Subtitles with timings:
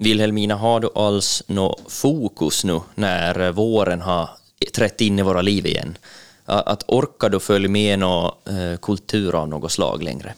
[0.00, 4.30] Wilhelmina, har du alls något fokus nu när eh, våren har
[4.74, 5.98] trätt in i våra liv igen?
[6.44, 10.34] Att, orkar du följa med någon eh, kultur av något slag längre?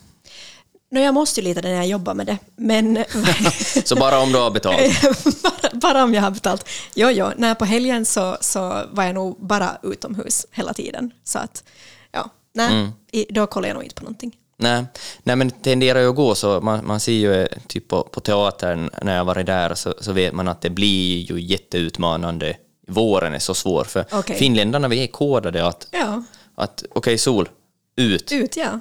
[0.90, 3.04] No, jag måste ju lite när jag jobbar med det, men...
[3.85, 5.03] så bara om du har betalt?
[5.42, 6.69] bara, bara, om jag har betalt.
[6.94, 11.10] Jo, jo, när på helgen så, så var jag nog bara utomhus hela tiden.
[11.24, 11.65] Så att,
[12.13, 12.90] ja, nej, mm.
[13.31, 14.37] då kollar jag nog inte på någonting.
[14.56, 14.84] Nej,
[15.22, 16.60] nej men det tenderar ju att gå så.
[16.60, 20.34] Man, man ser ju typ på, på teatern, när jag varit där, så, så vet
[20.34, 22.56] man att det blir ju jätteutmanande.
[22.88, 24.36] Våren är så svår, för okay.
[24.36, 26.22] finländarna vi är kodade att, ja.
[26.54, 27.48] att okej, okay, sol,
[27.96, 28.32] ut.
[28.32, 28.80] Ut, ja.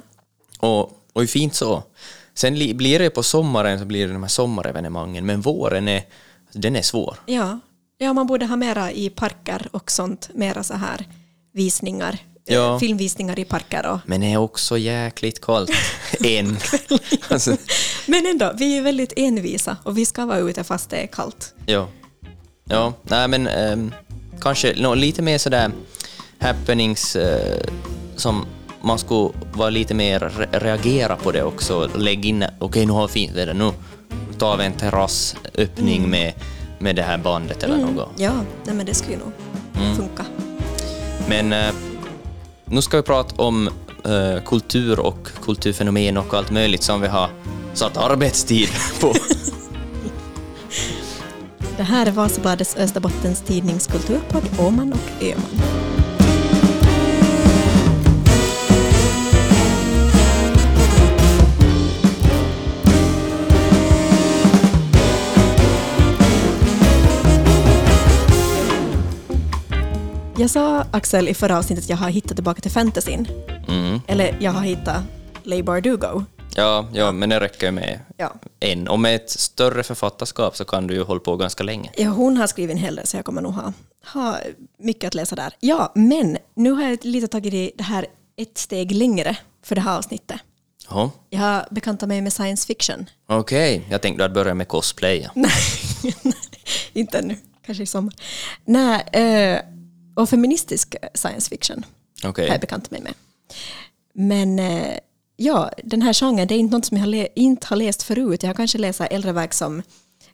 [0.58, 1.82] Och, och fint så.
[2.34, 6.02] Sen blir det på sommaren så blir det de här sommarevenemangen, men våren är,
[6.52, 7.16] den är svår.
[7.26, 7.60] Ja.
[7.98, 11.06] ja, man borde ha mera i parker och sånt, mera så här
[11.52, 12.78] visningar ja.
[12.78, 13.86] filmvisningar i parker.
[13.86, 13.98] Och...
[14.06, 15.70] Men det är också jäkligt kallt.
[16.24, 16.56] en.
[17.28, 17.56] alltså.
[18.06, 21.54] Men ändå, vi är väldigt envisa och vi ska vara ute fast det är kallt.
[21.66, 21.88] Ja,
[22.64, 23.94] ja nej men um,
[24.40, 25.70] kanske no, lite mer sådär
[26.38, 27.22] happenings uh,
[28.16, 28.46] som
[28.82, 31.90] man skulle vara lite mer re reagera på det också.
[31.96, 33.72] Lägg in, okej okay, nu har vi fint väder, nu
[34.38, 36.10] tar vi en terrassöppning mm.
[36.10, 36.32] med,
[36.78, 37.94] med det här bandet eller mm.
[37.94, 38.08] något.
[38.16, 38.32] Ja,
[38.64, 39.32] nej, men det skulle nog
[39.76, 39.96] mm.
[39.96, 40.24] funka.
[41.28, 41.91] Men uh,
[42.72, 43.68] nu ska vi prata om
[44.06, 47.30] uh, kultur och kulturfenomen och allt möjligt som vi har
[47.74, 48.68] satt arbetstid
[49.00, 49.14] på.
[51.76, 56.01] Det här är Vasabladets Österbottens tidningskulturpodd Åman och Öman.
[70.42, 73.28] Jag sa, Axel, i förra avsnittet att jag har hittat tillbaka till fantasyn.
[73.68, 74.00] Mm.
[74.06, 75.02] Eller jag har hittat
[75.42, 76.24] Lay Bardugo.
[76.54, 78.32] Ja, ja, men det räcker med ja.
[78.60, 78.88] en.
[78.88, 81.90] Och med ett större författarskap så kan du ju hålla på ganska länge.
[81.96, 83.72] Ja, hon har skrivit en hel del så jag kommer nog ha,
[84.12, 84.38] ha
[84.78, 85.52] mycket att läsa där.
[85.60, 89.98] Ja, men nu har jag lite tagit det här ett steg längre för det här
[89.98, 90.40] avsnittet.
[90.88, 91.10] Ja.
[91.30, 93.10] Jag har bekantat mig med science fiction.
[93.26, 93.90] Okej, okay.
[93.90, 95.28] jag tänkte att börja med cosplay.
[95.34, 95.52] Nej,
[96.92, 97.36] inte ännu.
[97.66, 98.14] Kanske i sommar.
[98.64, 99.60] Nej, eh,
[100.14, 101.84] och feministisk science fiction
[102.24, 102.46] okay.
[102.46, 103.14] har jag bekantat mig med.
[104.14, 104.98] Men eh,
[105.36, 108.42] ja, den här genren, det är inte något som jag inte har läst förut.
[108.42, 109.82] Jag har kanske läst äldre verk som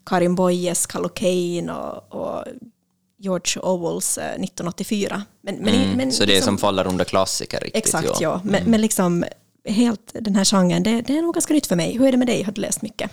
[0.06, 2.44] Karin Boyes, Kane och, och
[3.18, 5.14] George Orwells 1984.
[5.14, 7.60] Eh, men, men, mm, men, så det är liksom, som faller under klassiker?
[7.60, 8.16] Riktigt, exakt, ja.
[8.20, 8.40] ja.
[8.44, 8.70] Men, mm.
[8.70, 9.24] men liksom
[9.64, 11.98] helt den här genren, det, det, är nog ganska nytt för mig.
[11.98, 12.42] Hur är det med dig?
[12.42, 13.10] Har du läst mycket?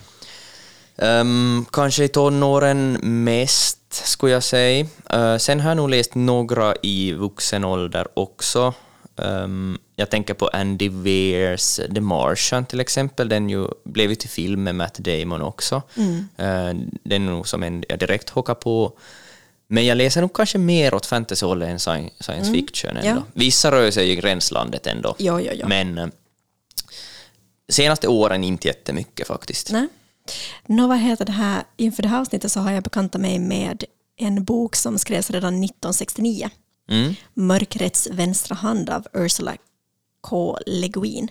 [0.97, 4.85] Um, kanske i tonåren mest, skulle jag säga.
[5.13, 8.73] Uh, sen har jag nog läst några i vuxen ålder också.
[9.15, 14.29] Um, jag tänker på Andy Weers The Martian till exempel, den ju, blev ju till
[14.29, 15.81] film med Matt Damon också.
[15.97, 16.17] Mm.
[16.17, 18.93] Uh, den är nog som en jag direkt hockar på.
[19.67, 22.53] Men jag läser nog kanske mer åt fantasyhållet än science mm.
[22.53, 23.09] fiction ändå.
[23.09, 23.23] Ja.
[23.33, 25.15] Vissa rör sig i gränslandet ändå.
[25.17, 25.67] Jo, jo.
[25.67, 26.07] Men uh,
[27.69, 29.71] senaste åren inte jättemycket faktiskt.
[29.71, 29.87] Nej.
[30.65, 31.63] Nå, vad heter det här?
[31.77, 33.83] Inför det här avsnittet så har jag bekantat mig med
[34.17, 36.49] en bok som skrevs redan 1969.
[36.89, 37.13] Mm.
[37.33, 39.55] Mörkrets vänstra hand av Ursula
[40.21, 40.57] K.
[40.65, 41.29] Le Guin.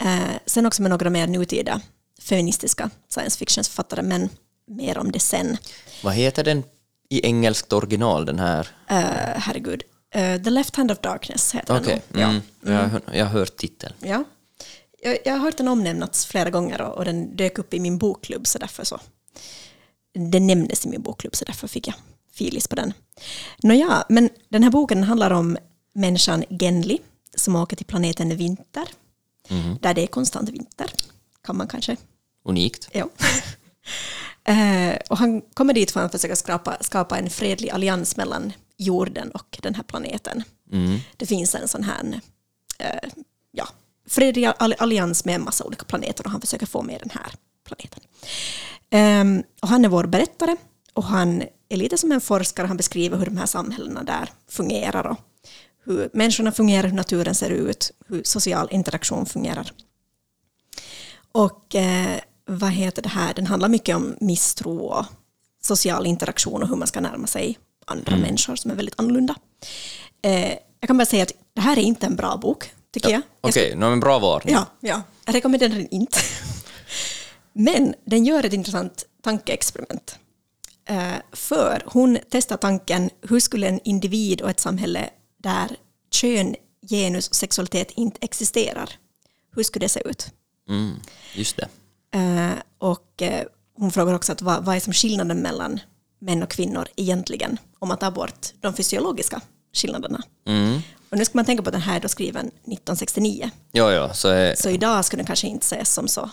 [0.00, 1.80] Eh, sen också med några mer nutida
[2.20, 4.28] feministiska science fiction-författare, men
[4.66, 5.56] mer om det sen.
[6.02, 6.64] Vad heter den
[7.08, 8.60] i engelskt original, den här?
[8.90, 8.96] Uh,
[9.36, 9.82] herregud.
[10.16, 12.00] Uh, The Left Hand of Darkness heter okay.
[12.08, 12.24] den.
[12.24, 12.42] Mm.
[12.62, 12.78] Ja.
[12.78, 13.00] Mm.
[13.06, 13.94] Jag, jag har hört titeln.
[14.00, 14.24] Ja
[15.02, 17.98] jag, jag har hört den omnämnats flera gånger och, och, den dök upp i min
[17.98, 19.00] bokklubb så därför så.
[20.14, 21.94] Den nämndes i min bokklubb så därför fick jag
[22.32, 22.92] filis på den.
[23.62, 25.58] Nåja, men den här boken handlar om
[25.94, 26.98] människan Genli
[27.36, 28.88] som åker till planeten Vinter.
[29.48, 29.78] Mm.
[29.80, 30.92] Där det är konstant vinter.
[31.44, 31.96] Kan man kanske.
[32.44, 32.88] Unikt.
[32.92, 33.08] Ja.
[34.52, 39.30] eh, och han kommer dit för att försöka skapa, skapa en fredlig allians mellan jorden
[39.30, 40.44] och den här planeten.
[40.72, 40.98] Mm.
[41.16, 42.20] Det finns en sån här
[42.78, 43.10] eh,
[43.50, 43.68] ja,
[44.12, 47.32] fredlig allians med en massa olika planeter och han försöker få med den här
[47.66, 48.00] planeten.
[48.94, 50.56] Um, och han är vår berättare
[50.94, 55.06] och han är lite som en forskare, han beskriver hur de här samhällena där fungerar
[55.06, 55.18] och
[55.84, 59.72] hur människorna fungerar, hur naturen ser ut, hur social interaktion fungerar.
[61.32, 65.06] Och eh, vad heter det här, den handlar mycket om misstro och
[65.62, 68.20] social interaktion och hur man ska närma sig andra mm.
[68.20, 69.34] människor som är väldigt annorlunda.
[70.22, 73.14] Eh, jag kan bara säga att det här är inte en bra bok tycker ja,
[73.14, 73.22] jag.
[73.40, 74.54] Okej, okay, no, en bra varning.
[74.54, 76.18] Ja, ja, jag rekommenderar den inte.
[77.52, 80.18] Men den gör ett intressant tankeexperiment.
[80.90, 85.10] Uh, för hon testar tanken, hur skulle en individ och ett samhälle
[85.42, 85.76] där
[86.10, 86.54] kön,
[86.90, 88.90] genus och sexualitet inte existerar,
[89.54, 90.30] hur skulle det se ut?
[90.68, 90.94] Mm,
[91.34, 91.68] just det.
[92.18, 93.28] Uh, och uh,
[93.76, 95.80] hon frågar också att vad, vad är som skillnaden mellan
[96.18, 99.40] män och kvinnor egentligen, om man tar bort de fysiologiska
[99.72, 100.22] skillnaderna.
[100.46, 100.80] Mm.
[101.12, 104.14] Och nu ska man tänka på att den här är då skriven 1969, Ja, ja,
[104.14, 106.30] så är så idag skulle den kanske inte ses som så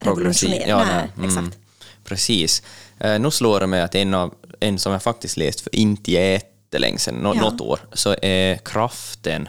[0.00, 0.68] revolutionerande.
[0.68, 1.58] Ja, nej, nej, mm, exakt.
[2.04, 2.62] Precis.
[2.98, 6.12] Eh, nu slår det mig att en, av, en som jag faktiskt läst för inte
[6.12, 7.40] jättelänge sedan, nå, Ja.
[7.40, 9.48] något år, så är Kraften.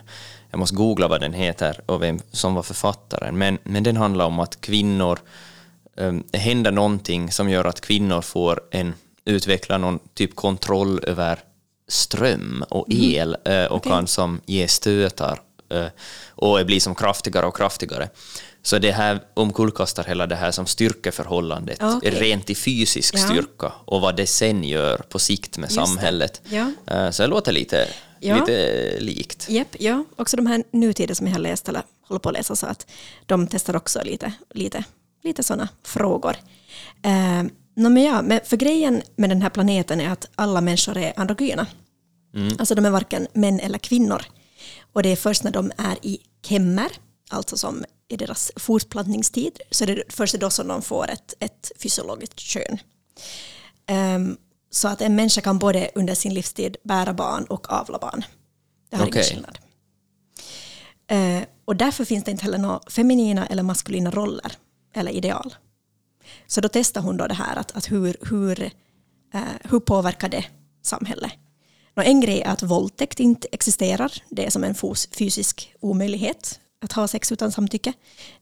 [0.52, 3.38] Jag måste googla vad den heter och vem som var författaren.
[3.38, 5.20] Men, men den handlar om att kvinnor,
[5.98, 8.94] eh, det händer någonting som gör att kvinnor får en,
[9.26, 11.40] utveckla någon typ kontroll över
[11.88, 13.72] ström och el eh, och Mm.
[13.72, 13.92] Okej.
[13.92, 15.86] kan som ge stötar eh,
[16.30, 18.10] och blir som kraftigare och kraftigare.
[18.62, 22.12] Så det här omkullkastar hela det här som styrkeförhållandet, Ja, okej.
[22.12, 23.20] rent i fysisk Ja.
[23.20, 26.42] styrka och vad det sen gör på sikt med Just samhället.
[26.50, 26.72] Ja.
[26.88, 27.88] Eh, Så det låter lite,
[28.20, 28.36] Ja.
[28.40, 29.50] lite likt.
[29.50, 30.06] Japp, ja.
[30.16, 32.88] Också de här nutida som jag har läst eller håller på att läsa så att
[33.26, 34.84] de testar också lite, lite,
[35.24, 36.36] lite sådana frågor.
[37.02, 37.44] Eh,
[37.78, 41.14] no, men ja, men för grejen med den här planeten är att alla människor är
[41.20, 41.68] androgyna.
[42.60, 44.22] Alltså de är varken män eller kvinnor.
[44.94, 46.92] Och det är först när de är i kemmer,
[47.30, 51.72] alltså som i deras fortplantningstid, så är det först då som de får ett, ett
[51.82, 52.78] fysiologiskt kön.
[53.88, 54.38] Ehm,
[54.72, 58.24] så att en människa kan både under sin livstid bära barn och avla barn.
[58.90, 59.24] Det har ingen Okej.
[59.24, 59.58] skillnad.
[61.08, 64.52] Eh, och därför finns det inte heller några feminina eller maskulina roller
[64.94, 65.56] eller ideal.
[66.48, 68.64] Så då testar hon då det här att, att hur, hur,
[69.34, 70.46] eh, hur påverkar det
[70.82, 71.32] samhället?
[71.96, 74.14] Nå, en grej är att våldtäkt inte existerar.
[74.30, 74.76] Det är som en
[75.18, 77.94] fysisk omöjlighet att ha sex utan samtycke.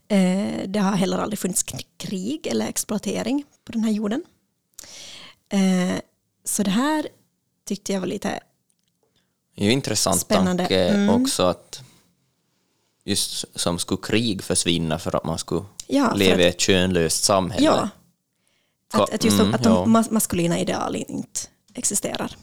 [0.08, 1.64] Eh, det har heller aldrig funnits
[1.98, 4.24] krig eller exploatering på den här jorden.
[5.50, 6.00] Eh,
[6.44, 7.08] så det här
[7.68, 8.40] tyckte jag var lite
[9.56, 10.64] Det är ju intressant Spännande.
[10.64, 11.22] tanke Mm.
[11.22, 11.82] också att
[13.06, 17.66] just som skulle krig försvinna för att man skulle Ja, leva i ett könlöst samhälle.
[17.66, 17.90] Ja.
[18.94, 19.86] Att, att just de, Mm, att de ja.
[19.86, 21.40] mas- maskulina ideal inte
[21.74, 22.36] existerar.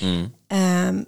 [0.00, 0.30] Mm.
[0.48, 1.06] Ehm,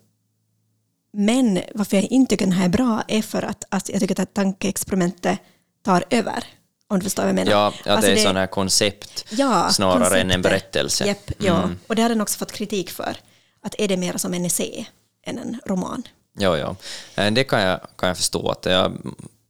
[1.12, 4.20] men varför jag inte tycker den här är bra är för att, att jag tycker
[4.20, 5.38] att tankeexperimentet
[5.84, 6.44] tar över.
[6.88, 7.52] Om du förstår vad jag menar.
[7.52, 11.04] Ja, ja Alltså det är sådana här koncept ja, snarare än en berättelse.
[11.04, 11.16] Mm.
[11.16, 11.70] Japp, ja.
[11.86, 13.16] Och det har den också fått kritik för.
[13.62, 14.86] Att är det mer som en essä
[15.26, 16.02] än en roman?
[16.38, 16.76] Ja, ja.
[17.14, 18.50] Eh, Det kan jag, kan jag förstå.
[18.50, 18.92] Att jag,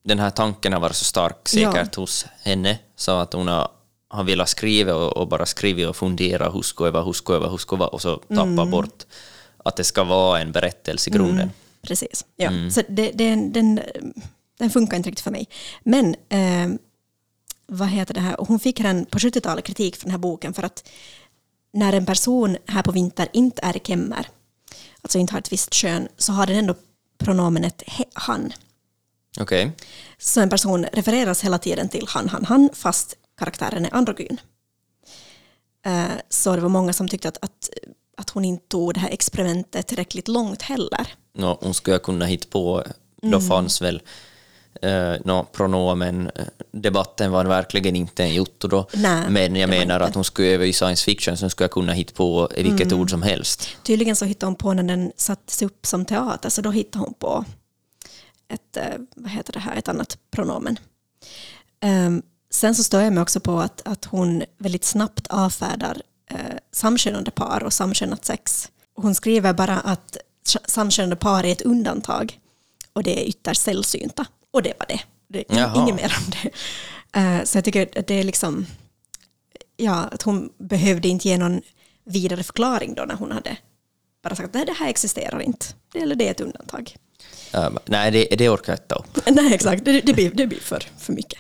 [0.05, 3.69] den här tanken har varit så stark säkert hos henne så att hon har,
[4.09, 8.43] har velat skriva och, och bara skriva och fundera, över, huska över och så tappa
[8.43, 8.71] Mm.
[8.71, 9.07] bort
[9.65, 11.51] att det ska vara en berättelse i grunden.
[11.83, 12.25] Precis.
[12.37, 12.49] Ja.
[12.49, 12.71] Mm.
[12.71, 13.81] Så det, den, den,
[14.59, 15.49] den funkar inte riktigt för mig.
[15.83, 16.79] Men eh,
[17.67, 18.41] vad heter det här?
[18.41, 20.89] Och Hon fick den på 70-talet kritik för den här boken för att
[21.73, 24.29] när en person här på vinter inte är i kemmer,
[25.07, 26.75] alltså inte har ett visst kön, så har den ändå
[27.19, 28.53] pronomenet he- han.
[29.41, 29.73] Okej.
[30.19, 34.41] Så en person refereras hela tiden till han, han, han, fast karaktären är androgyn.
[35.87, 37.71] Eh, Så det var många som tyckte att, att,
[38.17, 41.15] att hon inte tog det här experimentet tillräckligt långt heller.
[41.39, 42.85] Nå, hon skulle kunna hitta på,
[43.23, 43.49] då Mm.
[43.49, 44.03] fanns väl
[44.83, 50.01] eh, nå, pronomen, eh, debatten var verkligen inte en jotto då, Nej, men jag menar
[50.01, 53.01] att hon skulle över i science fiction så skulle jag kunna hitta på vilket Mm.
[53.01, 53.69] ord som helst.
[53.83, 57.15] Tydligen så hittade hon på när den sattes upp som teater, så då hittade hon
[57.15, 57.45] på
[58.49, 60.79] ett, eh, vad heter det här, ett annat pronomen.
[61.81, 66.03] Ehm, sen så stör jag mig också på att, att hon väldigt snabbt avfärdar
[66.33, 66.39] uh,
[66.73, 68.69] samkönade par och samkönat sex.
[68.97, 70.17] Hon skriver bara att
[70.67, 72.39] samkönade par är ett undantag
[72.93, 74.27] och det är ytterst sällsynta.
[74.57, 75.01] Och det var det.
[75.29, 75.45] det
[75.77, 76.51] inget mer om det.
[77.21, 78.67] Eh, så jag tycker att det är liksom,
[79.77, 81.63] ja, att hon behövde inte ge någon
[82.05, 83.57] vidare förklaring då när hon hade
[84.23, 86.97] bara sagt att det här existerar inte, det, eller det är ett undantag.
[87.53, 89.27] Eh, nej, det, det orkar jag inte ta upp.
[89.37, 91.39] Nej, exakt, det, det blir, det blir för, för mycket.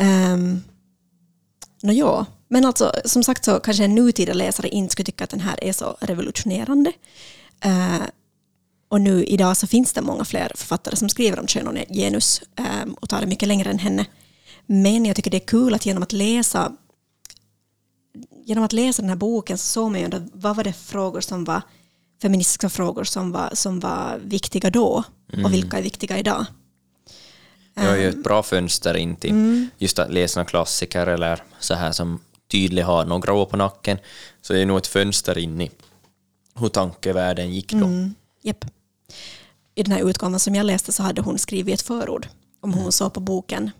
[0.00, 0.64] Um,
[1.82, 5.30] Nå ja, men alltså som sagt så kanske en nutida läsare inte skulle tycka att
[5.30, 6.92] den här är så revolutionerande.
[7.64, 8.02] Eh,
[8.88, 12.42] och nu idag så finns det många fler författare som skriver om kön och genus
[12.56, 14.06] ehm, och tar det mycket längre än henne.
[14.66, 16.72] Men jag tycker det är kul att genom att läsa
[18.44, 21.20] genom att läsa den här boken så såg man ju ändå vad var det frågor
[21.20, 21.62] som var
[22.22, 25.04] feministiska frågor som var, som var viktiga då
[25.44, 26.46] och vilka är viktiga idag.
[27.74, 29.70] Jag har ju ett bra fönster in till Mm.
[29.78, 33.98] just att läsa några klassiker eller så här som tydligt har några år på nacken.
[34.42, 35.70] Så det är nog ett fönster in i
[36.54, 37.86] hur tankevärlden gick då.
[37.86, 38.14] Mm.
[38.42, 38.64] Japp.
[39.74, 42.28] I den här utgåvan som jag läste så hade hon skrivit ett förord
[42.60, 43.70] om hur hon såg på boken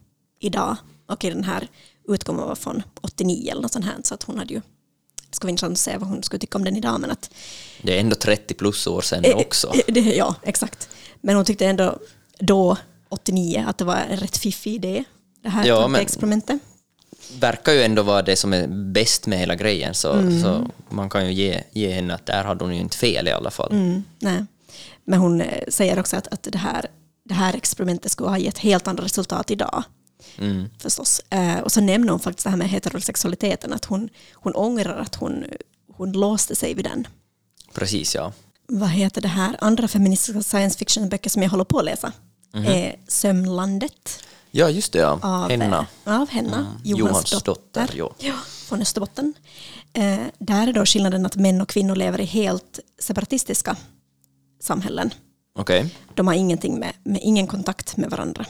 [0.41, 0.77] idag.
[1.07, 1.69] Och i den här
[2.09, 3.95] utgåvan var från 89 eller något sånt här.
[4.05, 4.61] Så att hon hade ju,
[5.31, 7.01] det skulle vara intressant att se vad hon skulle tycka om den idag.
[7.01, 7.31] Men att,
[7.83, 9.73] Det är ändå 30 plus år sedan Eh, också.
[9.75, 10.89] eh, Det, ja, exakt.
[11.21, 11.99] Men hon tyckte ändå
[12.39, 12.77] då,
[13.09, 15.05] 89, att det var en rätt fiffig idé,
[15.43, 16.61] det här Ja, men- experimentet.
[17.41, 21.27] verkar ju ändå vara det som är bäst med hela grejen, så, så man kan
[21.27, 23.73] ju ge, ge henne att där hade hon ju inte fel i alla fall.
[23.73, 24.45] Mm, nej.
[25.09, 26.87] Men hon eh, säger också att, att det, här,
[27.25, 29.83] det här experimentet skulle ha gett helt andra resultat idag.
[30.39, 30.69] Mm.
[30.79, 31.21] Förstås.
[31.31, 35.15] Eh, och så nämner hon faktiskt det här med heterosexualiteten, att hon, hon ångrar att
[35.15, 35.45] hon,
[35.97, 37.07] hon låste sig vid den.
[37.75, 38.33] Precis, ja.
[38.67, 39.57] Vad heter det här?
[39.61, 42.13] Andra feministiska science fiction-böcker som jag håller på att läsa
[42.55, 45.19] är Sömnlandet Ja, just det, ja.
[45.23, 45.87] av Henna.
[46.07, 47.81] eh, Av Henna, Johans, Johans dotter.
[47.81, 48.15] dotter, ja.
[48.19, 48.35] Ja,
[48.69, 49.35] från Österbotten.
[49.93, 53.77] Eh, där är då skillnaden att män och kvinnor lever i helt separatistiska
[54.61, 55.11] samhällen.
[55.55, 55.95] Okej.
[56.15, 58.47] De har ingenting med, med ingen kontakt med varandra.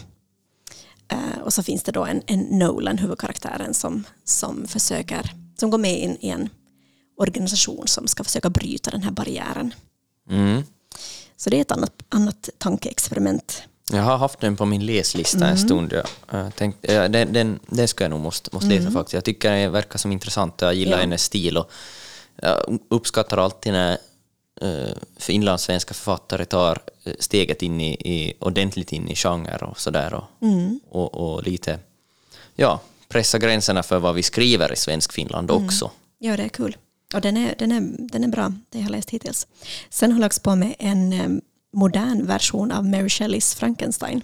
[1.09, 5.79] Eh, och så finns det då en, en Nolan, huvudkaraktären, som, som försöker, som går
[5.79, 6.49] med in i en
[7.17, 9.75] organisation som ska försöka bryta den här barriären.
[10.31, 10.63] Mm.
[11.37, 13.63] Så det är ett annat, annat tankeexperiment.
[13.93, 15.51] Jag har haft den på min läslista Mm.
[15.51, 15.93] en stund.
[15.93, 16.03] Ja.
[16.39, 19.13] Jag tänkte, den, den, den ska jag nog måste, måste läsa faktiskt.
[19.15, 20.99] Jag tycker det verkar som intressant och jag gillar Mm.
[20.99, 21.03] Ja.
[21.07, 21.57] hennes stil.
[21.57, 21.71] Och
[22.43, 23.99] jag uppskattar alltid när
[24.63, 30.15] uh, finlandssvenska författare tar eh, steget in i, i, ordentligt in i genre och sådär.
[30.15, 30.81] Och, Mm.
[30.91, 31.79] och, och lite
[32.57, 35.65] ja, pressa gränserna för vad vi skriver i svensk Finland Mm.
[35.65, 35.91] också.
[36.19, 36.77] Ja, det är kul.
[37.15, 39.47] Och den är, den är, den är bra, det jag har läst hittills.
[39.91, 41.29] Sen håller jag också på med en eh,
[41.73, 44.23] modern version av Mary Shelleys Frankenstein.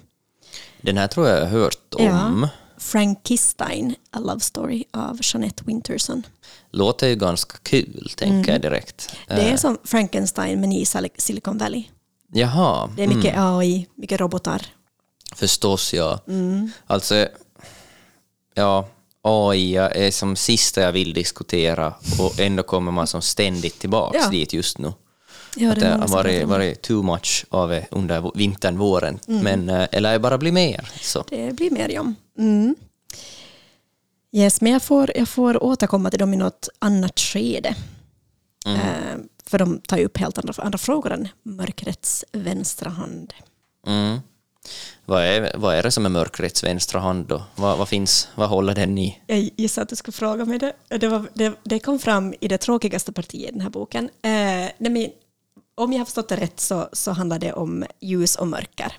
[0.81, 2.05] Den här tror jag jag har hört om.
[2.05, 2.49] Ja.
[2.79, 6.23] Frankistine, A Love Story av Jeanette Winterson.
[6.71, 9.15] Låter ju ganska kul, tänker jag direkt.
[9.29, 9.43] Mm.
[9.43, 11.85] Det är Eh, som Frankenstein men i Sil- Silicon Valley.
[12.33, 12.91] Jaha.
[12.97, 14.67] Det är mycket AI, mycket robotar.
[15.35, 16.21] Förstås, ja.
[16.29, 16.71] Mm.
[16.87, 17.29] Alltså,
[18.55, 18.89] ja,
[19.23, 24.29] AI är som sista jag vill diskutera och ändå kommer man som ständigt tillbaka Ja.
[24.31, 24.93] dit just nu.
[25.57, 29.19] Ja, att det många har varit, varit too much av det under vintern, våren.
[29.29, 29.43] Mm.
[29.43, 30.91] Men, eh, eller bara blir mer.
[31.01, 31.25] Så.
[31.29, 32.13] Det blir mer ja.
[32.39, 32.75] Mm.
[34.33, 37.75] Yes, men jag får, jag får återkomma till dem i något annat skede.
[38.67, 43.35] Eh, för de tar ju upp helt andra, andra frågor än mörkrets vänstra hand.
[43.87, 44.19] Mm.
[45.05, 47.43] Vad, är, vad är det som är mörkrets vänstra hand då?
[47.55, 49.21] Vad, vad finns, vad håller den i?
[49.27, 50.73] Jag gissar att du skulle fråga mig det.
[50.99, 54.05] Det, var, det, det kom fram i det tråkigaste partiet i den här boken.
[54.05, 55.09] Eh, nej, men,
[55.75, 58.97] om jag har förstått det rätt så, så handlar det om ljus och mörker.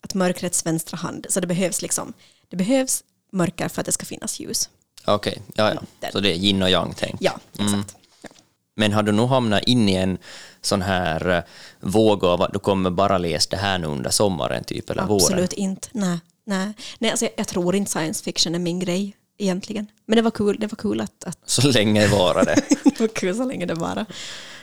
[0.00, 2.12] Att mörkrets vänstra hand, så det behövs liksom,
[2.48, 4.68] det behövs mörker för att det ska finnas ljus.
[5.04, 5.82] Okej, ja, ja.
[6.00, 6.12] Den.
[6.12, 7.16] Så det är yin och yang tänk.
[7.20, 7.96] Ja, exakt.
[8.22, 8.28] Ja.
[8.74, 10.18] Men har du nog hamnat in i en
[10.60, 11.42] sån här eh,
[11.80, 15.22] våg av att du kommer bara läsa det här nu under sommaren typ, eller våren?
[15.22, 15.88] Absolut inte.
[15.92, 16.72] Nej, nej.
[16.98, 19.86] nej alltså jag, jag tror inte science fiction är min grej egentligen.
[20.06, 22.08] Men det var kul, det var kul att, att Så länge
[22.44, 22.62] det.
[22.84, 24.06] det var kul så länge det bara.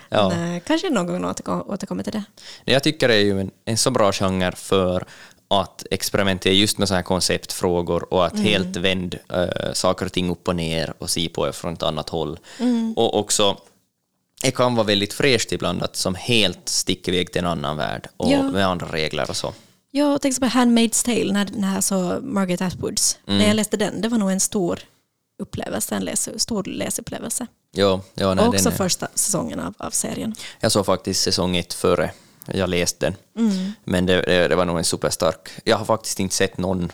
[0.10, 0.30] Ja.
[0.30, 2.24] Men, eh, kanske någon gång återkom, återkommer till det.
[2.66, 5.06] Jag tycker det är ju en, en så bra genre för
[5.50, 10.30] att experimentera just med sådana här konceptfrågor och att helt vända äh, saker och ting
[10.32, 12.40] upp och ner och se på det från ett annat håll.
[12.96, 13.58] Och också,
[14.42, 18.08] det kan vara väldigt fräscht ibland att som helt sticker iväg till en annan värld
[18.18, 18.44] och Ja.
[18.44, 19.54] med andra regler och så.
[19.92, 23.18] Jag tänkte på Handmaid's Tale, när, när alltså Margaret Atwoods.
[23.26, 24.80] När jag läste den, det var nog en stor
[25.40, 27.48] upplevelse, en läs, stor läsupplevelse.
[27.78, 30.36] Jo, ja, nej, och också är, första säsongen av, av serien.
[30.60, 32.12] jag såg faktiskt säsong ett före
[32.54, 33.66] jag läste den.
[33.84, 35.50] Men det, det, det var nog en superstark.
[35.64, 36.92] Jag har faktiskt inte sett någon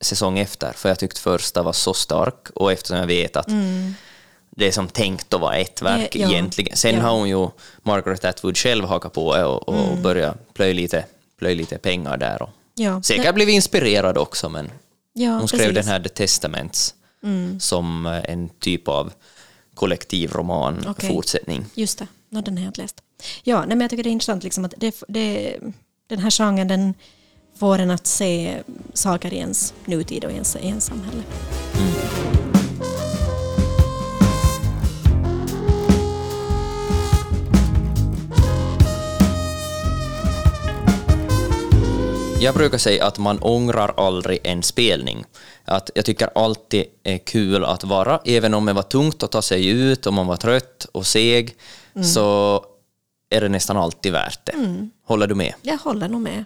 [0.00, 3.48] säsong efter, för jag tyckte första var så stark och eftersom jag vet att
[4.50, 6.76] det är som tänkt att vara ett verk Ja, egentligen.
[6.76, 7.02] Sen ja.
[7.02, 7.48] har hon ju
[7.82, 11.04] Margaret Atwood själv hakat på och, och börjat plöja lite,
[11.38, 12.42] plöja lite pengar där.
[12.42, 14.70] Och Ja, säkert blivit inspirerad också, men
[15.12, 15.74] ja, hon skrev precis.
[15.74, 16.94] den här The Testaments
[17.60, 19.12] som eh, en typ av
[19.80, 21.08] kollektivroman Okej.
[21.08, 21.64] fortsättning.
[21.74, 23.02] Just det, no, den har jag inte läst.
[23.42, 25.56] Ja, nej, men jag tycker det är intressant liksom att det, det,
[26.06, 26.94] den här genren den
[27.58, 28.62] får en att se
[28.94, 31.22] saker i ens nutid och i ens, i ens samhälle.
[42.40, 45.24] Jag brukar säga att man ångrar aldrig en spelning.
[45.64, 49.42] Att jag tycker alltid är kul att vara, även om det var tungt att ta
[49.42, 51.56] sig ut, om man var trött och seg,
[52.14, 52.60] så
[53.30, 54.88] är det nästan alltid värt det.
[55.04, 55.54] Håller du med?
[55.62, 56.44] Jag håller nog med.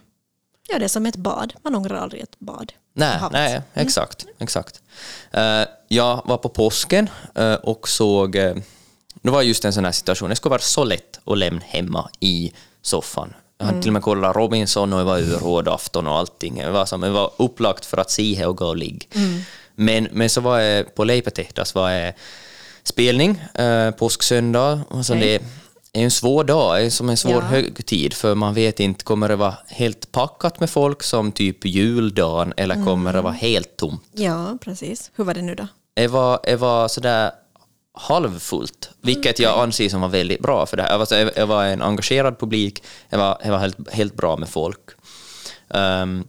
[0.67, 1.53] Ja, det är som ett bad.
[1.61, 2.73] Man ångrar aldrig ett bad.
[2.93, 4.25] Nej, nej exakt.
[4.39, 4.81] exakt.
[5.31, 8.35] Eh, jag var på påsken eh, och såg...
[8.35, 8.55] Uh,
[9.21, 10.29] det var just en sån här situation.
[10.29, 13.33] Det skulle vara så lätt att lämna hemma i soffan.
[13.57, 16.55] Jag hade till och med kollat Robinson och det var urrådafton och allting.
[16.55, 19.07] Det var, som, det var upplagt för att se här och gå och ligga.
[19.75, 21.05] Men, men så var jag på
[21.75, 22.13] var jag
[22.83, 24.81] spelning, uh, påsksöndag.
[24.89, 25.27] Och så Okej.
[25.93, 27.39] det är en svår dag, det är som en svår Ja.
[27.41, 32.53] högtid, för man vet inte, kommer det vara helt packat med folk som typ juldagen,
[32.57, 34.03] eller kommer det vara helt tomt?
[34.11, 35.11] Ja, precis.
[35.15, 35.67] Hur var det nu då?
[35.93, 37.31] det var, det var sådär
[37.95, 40.99] halvfullt, vilket jag anser som var väldigt bra för det här.
[40.99, 44.89] Alltså, det var en engagerad publik, det var, det var helt, helt bra med folk.
[45.67, 46.27] Um,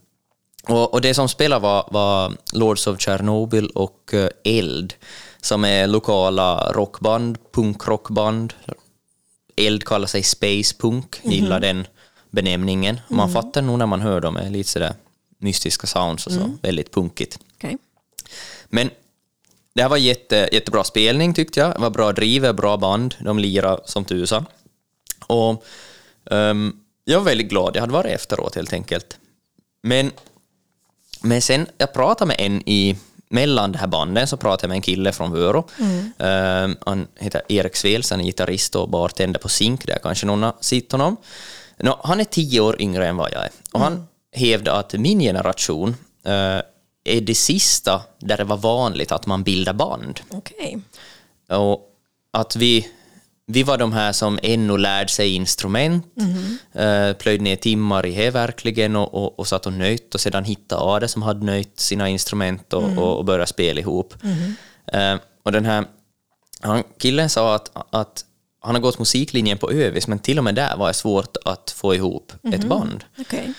[0.69, 4.95] och, och, det som spelade var, var Lords of Chernobyl och uh, Eld,
[5.41, 8.55] som är lokala rockband, punkrockband.
[9.57, 11.35] Eld kallar sig Space Punk, mm -hmm.
[11.35, 11.87] gillar den
[12.31, 13.01] benämningen.
[13.09, 13.43] Man mm.
[13.43, 14.95] fattar nog när man hör dem, är lite sådär
[15.39, 16.59] mystiska sounds och så, mm.
[16.63, 17.39] väldigt punkigt.
[17.57, 17.77] Okay.
[18.69, 18.91] Men
[19.77, 21.73] det här var jätte, jättebra spelning tyckte jag.
[21.75, 23.15] Det var bra driv, bra band.
[23.19, 24.47] De lirade som tusan.
[25.27, 25.65] Och
[26.25, 27.77] um, jag var väldigt glad.
[27.77, 29.19] Jag hade varit efteråt helt enkelt.
[29.83, 30.11] Men,
[31.21, 32.97] men sen, jag pratade med en i
[33.29, 35.69] mellan de här banden så pratade jag med en kille från Vörå.
[35.79, 36.13] Mm.
[36.19, 40.43] Um, han heter Erik Svels, han är gitarrist och bartender på Zink, där kanske någon
[40.43, 41.17] har sett honom.
[41.77, 43.51] No, han är tio år yngre än vad jag är.
[43.73, 43.93] Och mm.
[43.93, 45.89] han hävdade att min generation
[46.27, 46.61] uh,
[47.07, 50.21] är det sista där det var vanligt att man bildar band.
[50.31, 50.77] Okay.
[51.49, 51.93] Och
[52.31, 52.89] att vi,
[53.47, 57.15] vi var de här som ännu lärde sig instrument, mm.
[57.15, 60.83] plöjde ner timmar i det verkligen och, och, och satt och nöjt och sedan hittade
[60.83, 62.99] Ade som hade nöjt sina instrument och, mm.
[62.99, 64.15] och, och började spela ihop.
[64.23, 65.19] Mm.
[65.43, 65.85] och den här
[66.61, 68.25] han, killen sa att, att
[68.61, 71.71] han har gått musiklinjen på Övis, men till och med där var det svårt att
[71.71, 72.69] få ihop ett mhm.
[72.69, 73.05] band.
[73.19, 73.53] Okay.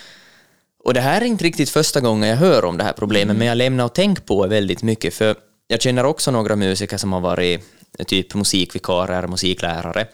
[0.87, 3.37] Och det här är inte riktigt första gången jag hör om det här problemet, mm.
[3.37, 5.35] men jag lämnar och tänker på det väldigt mycket, för
[5.67, 7.61] jag känner också några musiker som har varit
[8.07, 10.07] typ musikvikarer, musiklärare,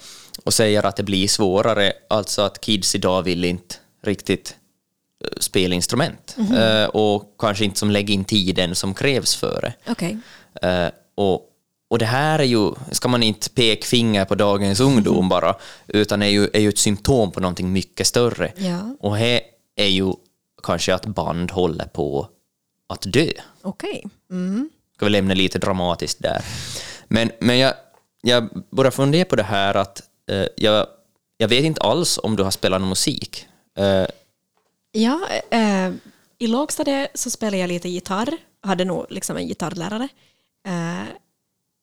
[0.44, 4.56] och säger att det blir svårare, alltså att kids idag vill inte riktigt
[5.24, 6.86] eh, spela instrument mm -hmm.
[6.86, 9.92] och kanske inte som lägger in tiden som krävs för det.
[9.92, 10.18] Okay.
[11.15, 11.42] Och,
[11.89, 15.56] och det här är ju, ska man inte peka finger på dagens ungdom bara,
[15.88, 18.51] utan är ju, är ju ett symptom på någonting mycket större.
[18.56, 18.96] Ja.
[19.00, 19.42] Och det
[19.75, 20.13] är ju
[20.63, 22.27] kanske att band håller på
[22.88, 23.29] att dö.
[23.62, 23.89] Okej.
[23.89, 24.03] Okay.
[24.32, 24.70] Mm.
[24.96, 26.46] Ska vi lämna lite dramatiskt där.
[27.08, 27.74] Men, men jag,
[28.22, 30.88] jag börjar fundera på det här att eh, jag,
[31.38, 33.47] jag vet inte alls om du har spelat någon musik.
[33.78, 34.06] Eh,
[34.91, 35.19] ja,
[35.52, 35.91] eh,
[36.38, 38.38] i lågstadiet så spelade jag lite gitarr.
[38.62, 40.08] hade nog liksom en gitarrlärare.
[40.67, 41.08] Eh,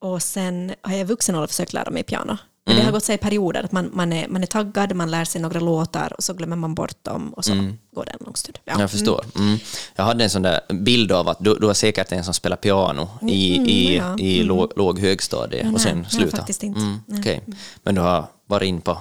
[0.00, 2.38] och sen har jag i vuxen ålder försökt lära mig piano.
[2.70, 2.86] Men mm.
[2.86, 5.24] det har gått sig i perioder, att man, man, är, man är taggad, man lär
[5.24, 7.78] sig några låtar och så glömmer man bort dem och så mm.
[7.94, 8.58] går det en lång stund.
[8.64, 8.80] Ja.
[8.80, 9.24] Jag förstår.
[9.34, 9.48] Mm.
[9.48, 9.60] mm.
[9.96, 12.56] Jag hade en sån där bild av att du, du har säkert en som spelar
[12.56, 14.18] piano i, mm, i, ja.
[14.18, 14.48] i mm.
[14.48, 16.26] låg, låg högstadie och sen slutar.
[16.26, 16.80] Nej, faktiskt inte.
[16.80, 17.40] Mm, okay.
[17.82, 18.98] Men du har varit in på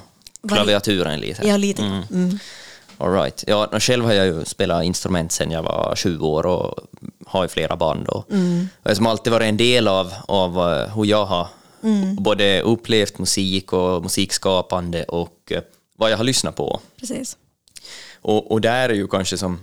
[0.48, 1.48] klaviaturen lite?
[1.48, 1.84] Ja, lite.
[1.84, 2.40] Mm.
[2.98, 3.44] All right.
[3.48, 6.80] ja, själv har jag ju spelat instrument sedan jag var 20 år och
[7.26, 8.08] har ju flera band.
[8.08, 8.70] Och, mm.
[8.84, 11.48] och som alltid varit en del av, av eh, hur jag har
[11.84, 12.16] Mm.
[12.16, 15.62] Både upplevt musik och musikskapande och eh,
[15.98, 16.80] vad jag har lyssnat på.
[17.00, 17.38] Precis.
[18.22, 19.60] Och, och där är ju kanske som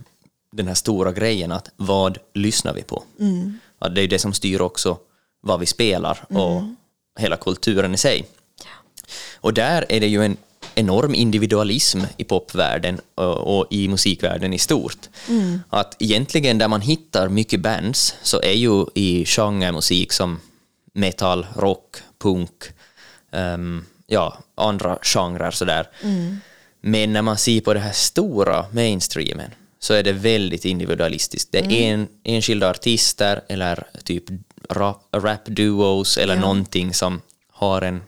[0.52, 3.02] den här stora grejen att vad lyssnar vi på?
[3.20, 3.58] Mm.
[3.78, 4.98] Att det är det som styr också
[5.40, 6.76] vad vi spelar och mm.
[7.18, 8.26] hela kulturen i sig.
[8.64, 8.70] Ja.
[9.40, 10.36] Och där är det ju en
[10.74, 15.08] enorm individualism i popvärlden och, och i musikvärlden i stort.
[15.28, 15.60] Mm.
[15.70, 20.40] Att egentligen där man hittar mycket bands så är ju i genremusik som
[20.92, 22.64] metal, rock, punk,
[23.30, 25.88] um, ja, andra genrer sådär.
[26.02, 26.36] Mm.
[26.80, 31.52] Men när man ser på det här stora mainstreamen så är det väldigt individualistiskt.
[31.52, 32.00] Det är mm.
[32.00, 34.24] en, enskilda artister eller typ
[35.12, 36.40] rap-duos eller ja.
[36.40, 37.20] någonting som
[37.52, 38.02] har en,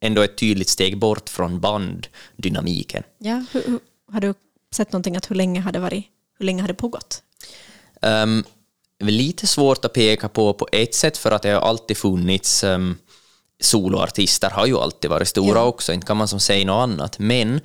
[0.00, 3.02] ändå ett tydligt steg bort från banddynamiken.
[3.18, 3.80] Ja, hur, hur,
[4.12, 4.34] har du
[4.74, 6.04] sett någonting att hur länge har det varit,
[6.38, 7.22] hur länge har det pågått?
[8.02, 8.44] Um,
[8.98, 12.98] lite svårt att peka på på ett sätt för att det har alltid funnits um,
[13.60, 15.64] soloartister har ju alltid varit stora ja.
[15.64, 17.18] också, inte kan man som säga något annat.
[17.18, 17.60] Men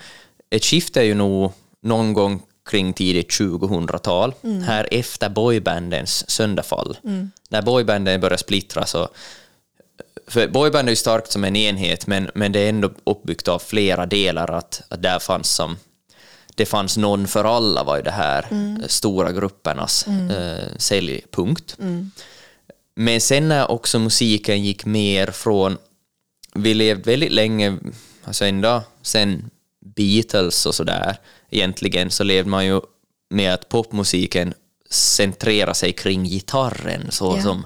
[0.50, 1.52] ett skifte är ju nog
[1.82, 4.62] någon gång kring tidigt 2000-tal, mm.
[4.62, 6.98] här efter boybandens sönderfall.
[7.04, 7.32] Mm.
[7.50, 9.08] När boybanden började splittras och
[10.28, 13.60] för boyband är ju starkt som en enhet, men, men det är ändå uppbyggt av
[13.60, 15.78] flera delar, att, att där fanns som
[16.56, 18.84] det fanns någon för alla var ju det här mm.
[18.88, 20.30] stora gruppernas mm.
[20.30, 21.78] eh, säljpunkt.
[21.80, 22.12] Mm.
[23.02, 25.78] Men sen när också musiken gick mer från,
[26.56, 27.78] vi levde väldigt länge,
[28.24, 29.50] alltså ända sen
[29.96, 31.18] Beatles och sådär,
[31.50, 32.82] egentligen så levde man ju
[33.30, 34.54] med att popmusiken
[34.90, 37.44] centrerar sig kring gitarren så yeah.
[37.44, 37.66] som,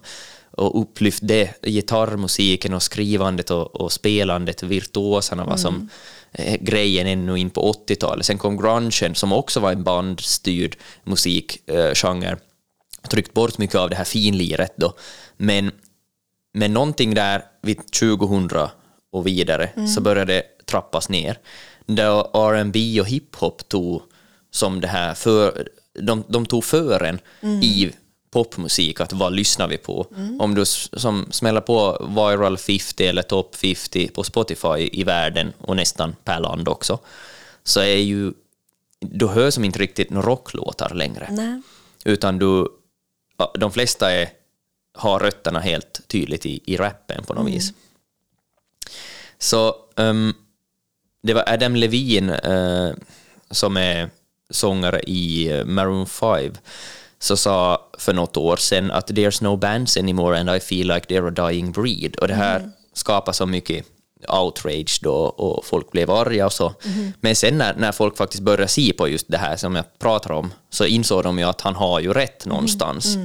[0.52, 5.58] och upplyfte gitarrmusiken och skrivandet och, och spelandet, virtuoserna var mm.
[5.58, 5.90] som
[6.32, 8.26] eh, grejen ännu in på 80-talet.
[8.26, 12.32] Sen kom grungen som också var en bandstyrd musikgenre.
[12.32, 12.38] Eh,
[13.10, 14.94] tryckt bort mycket av det här finliret då.
[15.38, 15.72] Men,
[16.54, 18.50] men någonting där vid 2000
[19.12, 19.88] och vidare mm.
[19.88, 21.40] så började det trappas ner.
[21.86, 24.02] Där R&B och hiphop tog
[24.52, 27.62] som det här för, de, de tog fören mm.
[27.62, 27.92] i
[28.32, 30.08] popmusik, att vad lyssnar vi på?
[30.40, 35.76] Om du som smäller på Viral 50 eller Top 50 på Spotify i världen och
[35.76, 37.00] nästan per land också,
[37.64, 38.34] så är ju,
[39.00, 41.28] du hör som inte riktigt några rocklåtar längre.
[41.32, 41.62] Nej.
[42.06, 42.68] Utan du,
[43.60, 44.30] de flesta är,
[44.96, 47.74] har rötterna helt tydligt i, i rappen på något vis.
[49.38, 50.34] Så ehm,
[51.24, 52.94] det var Adam Levine eh,
[53.52, 54.10] som är
[54.50, 56.54] sångare i eh, Maroon 5
[57.20, 61.08] som sa för något år sedan att “There's no bands anymore and I feel like
[61.08, 63.86] they're a dying breed” och det här skapar så mycket
[64.28, 66.74] outrage då och folk blev arga och så.
[67.22, 70.32] Men sen när, när folk faktiskt började se på just det här som jag pratar
[70.32, 73.18] om så insåg de ju att han har ju rätt någonstans.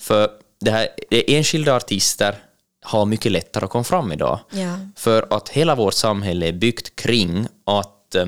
[0.00, 2.34] För det här, det är enskilda artister
[2.82, 4.40] har mycket lättare att komma fram idag.
[4.50, 4.78] Ja.
[4.96, 8.26] För att hela vårt samhälle är byggt kring att eh,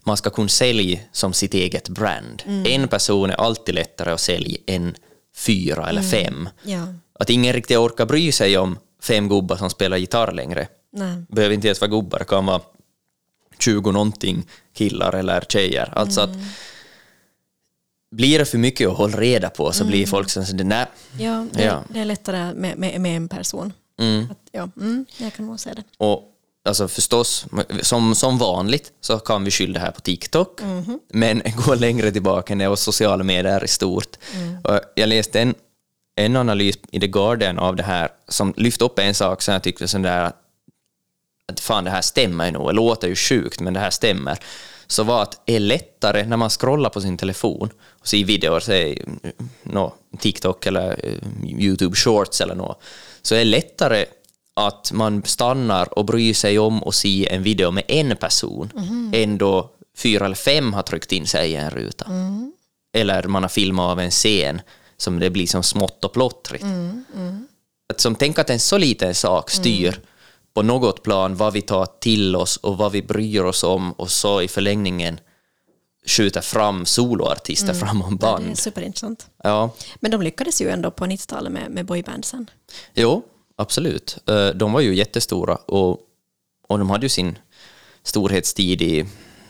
[0.00, 2.42] man ska kunna sälja som sitt eget brand.
[2.66, 4.94] En person är alltid lättare att sälja än
[5.36, 6.48] fyra eller fem.
[6.62, 6.86] Ja.
[7.18, 10.68] Att ingen riktigt orkar bry sig om fem gubbar som spelar gitarr längre.
[10.92, 11.22] Nej.
[11.28, 12.60] Behöver inte ens vara gubbar, det kan vara
[13.58, 15.92] 20 någonting killar eller tjejer.
[15.92, 16.30] Alltså att
[18.12, 20.86] blir det för mycket att hålla reda på så blir folk som säger nej.
[21.18, 21.84] Ja, det, Ja.
[21.88, 23.72] det är lättare med, med, med en person.
[24.00, 24.28] Mm.
[24.30, 25.82] Att, ja, mm, jag kan nog säga det.
[25.96, 26.22] Och
[26.64, 27.46] alltså förstås,
[27.82, 30.60] som, som vanligt så kan vi skylla det här på TikTok,
[31.08, 34.16] men gå längre tillbaka och sociala medier i stort.
[34.64, 35.54] Och jag läste en,
[36.16, 39.62] en analys i The Guardian av det här som lyfte upp en sak som jag
[39.62, 40.32] tyckte sån där
[41.48, 44.38] att fan det här stämmer ju nog, det låter ju sjukt men det här stämmer.
[44.86, 48.60] Så var att det är lättare när man scrollar på sin telefon och ser videor,
[48.60, 49.04] säg
[49.62, 52.82] no, TikTok eller eh, YouTube shorts eller något,
[53.22, 54.06] så är det lättare
[54.54, 58.70] att man stannar och bryr sig om att se en video med en person
[59.12, 62.06] än då fyra eller fem har tryckt in sig i en ruta.
[62.96, 64.60] Eller man har filmat av en scen
[64.96, 66.64] som det blir som smått och plottrigt.
[67.92, 70.00] Att som tänk att en så liten sak styr
[70.54, 74.10] på något plan vad vi tar till oss och vad vi bryr oss om och
[74.10, 75.20] så i förlängningen
[76.06, 78.58] skjuter fram soloartister framom Ja, det är band.
[78.58, 79.26] superintressant.
[79.44, 82.50] Ja, Men de lyckades ju ändå på 90-talet med, med boybandsen.
[82.94, 83.22] jo,
[83.56, 84.18] absolut.
[84.28, 85.90] Eh, De var ju jättestora och,
[86.68, 87.38] och de hade ju sin
[88.02, 89.06] storhetstid i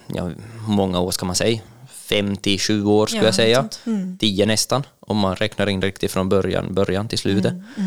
[0.06, 0.30] ja,
[0.68, 1.60] många år ska man säga?
[2.08, 3.62] 50-20 år skulle Ja, jag säga.
[3.62, 4.20] något sånt.
[4.20, 7.52] 10 nästan, om man räknar in riktigt från början, början till slutet.
[7.52, 7.84] Eh,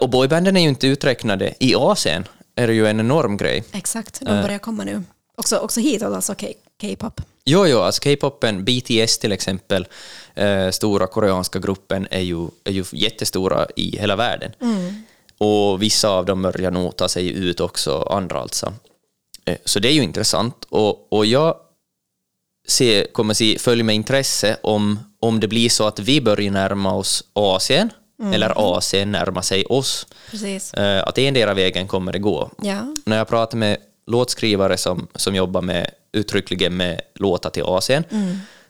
[0.00, 1.54] Och boybanden är ju inte uträknade.
[1.58, 3.64] I Asien är det ju en enorm grej.
[3.72, 5.02] Exakt, de börjar komma nu.
[5.36, 6.46] Också, också hitåt, alltså K-
[6.80, 7.20] K-pop.
[7.44, 9.86] Jo, jo, alltså K-popen, BTS till exempel,
[10.34, 14.52] eh, stora koreanska gruppen, är ju, är ju jättestora i hela världen.
[15.38, 18.72] Och vissa av dem börjar nog ta sig ut också, andra alltså.
[19.44, 20.66] Eh, så det är ju intressant.
[20.68, 21.56] Och, och jag
[22.68, 26.94] ser, kommer se, följa med intresse om, om det blir så att vi börjar närma
[26.94, 30.06] oss Asien, eller Asien närma sig oss.
[30.30, 30.74] Precis.
[30.74, 32.50] Eh, att endera vägen kommer det gå.
[32.62, 32.94] Ja.
[33.04, 38.04] När jag pratar med låtskrivare som, som jobbar med, uttryckligen med låtar till Asien,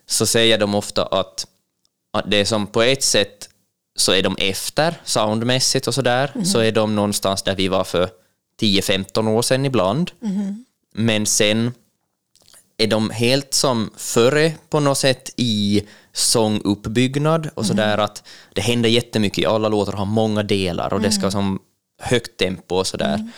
[0.06, 1.46] så säger de ofta att,
[2.12, 3.48] att det är som på ett sätt
[3.96, 8.08] så är de efter soundmässigt och sådär, så är de någonstans där vi var för
[8.62, 10.10] 10-15 år sedan ibland.
[10.94, 11.72] Men sen
[12.82, 18.22] är de helt som före på något sätt i sånguppbyggnad och sådär att
[18.54, 21.58] det händer jättemycket, alla låtar har många delar och det ska som
[22.02, 23.30] högt tempo och sådär.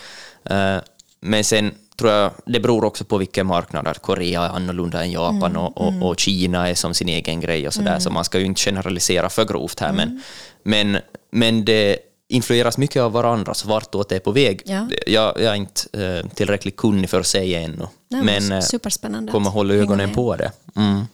[0.45, 0.77] Eh,
[1.21, 5.11] men sen tror jag det beror också på vilken marknad, att Korea är annorlunda än
[5.11, 8.39] Japan och, och, och Kina är som sin egen grej och sådär, så man ska
[8.39, 10.23] ju inte generalisera för grovt här, men,
[10.63, 10.99] men,
[11.31, 14.63] men det influeras mycket av varandra, så vartåt det är på väg.
[14.65, 14.89] Ja.
[15.07, 19.33] Jag, jag är inte eh, tillräckligt kunnig för att säga ännu, Nej, men eh, superspännande.
[19.33, 20.53] kommer att hålla ögonen på det.
[20.77, 21.05] Mm.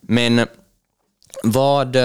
[0.00, 0.46] Men
[1.44, 1.96] vad,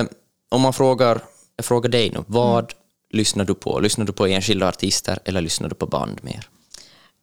[0.49, 1.21] om man frågar,
[1.55, 2.75] jag frågar dig nu, vad Mm.
[3.11, 3.79] lyssnar du på?
[3.79, 6.49] Lyssnar du på enskilda artister eller lyssnar du på band mer?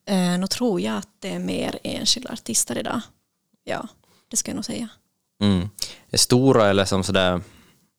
[0.06, 3.00] Eh, nu tror jag att det är mer enskilda artister idag.
[3.64, 3.88] Ja,
[4.28, 4.88] det ska jag nog säga.
[5.42, 5.68] Mm.
[6.12, 7.40] Stora eller som sådär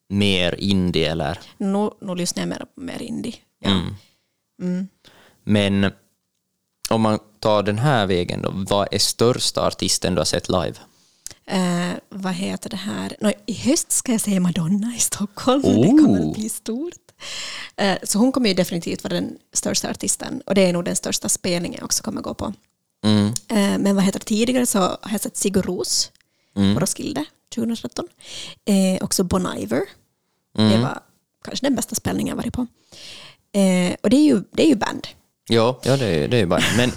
[0.09, 1.39] mer indie eller?
[1.57, 3.35] Nu, nu lyssnar jag mer mer indie.
[3.59, 3.69] Ja.
[3.69, 3.95] Mm.
[4.61, 4.87] Mm.
[5.43, 5.91] Men
[6.89, 10.73] om man tar den här vägen då, vad är största artisten du har sett live?
[11.47, 13.15] Eh, vad heter det här?
[13.21, 15.61] Nå, I höst ska jag säga Madonna i Stockholm.
[15.81, 16.29] Det kommer Oh.
[16.29, 16.93] att bli stort.
[17.75, 20.95] Eh, så hon kommer ju definitivt vara den största artisten och det är nog den
[20.95, 22.53] största spelningen jag också kommer gå på.
[23.05, 23.27] Mm.
[23.27, 26.11] Eh, men vad heter det tidigare så har jag sett Sigur Ros
[26.53, 28.07] på Roskilde 2013.
[28.65, 29.81] Eh, också Bon Iver.
[30.57, 30.99] Det var
[31.43, 32.61] kanske den bästa spelningen jag varit på.
[33.59, 35.07] Eh, och det är ju, det är ju band.
[35.47, 36.91] Ja, ja det, är- det är ju bara men,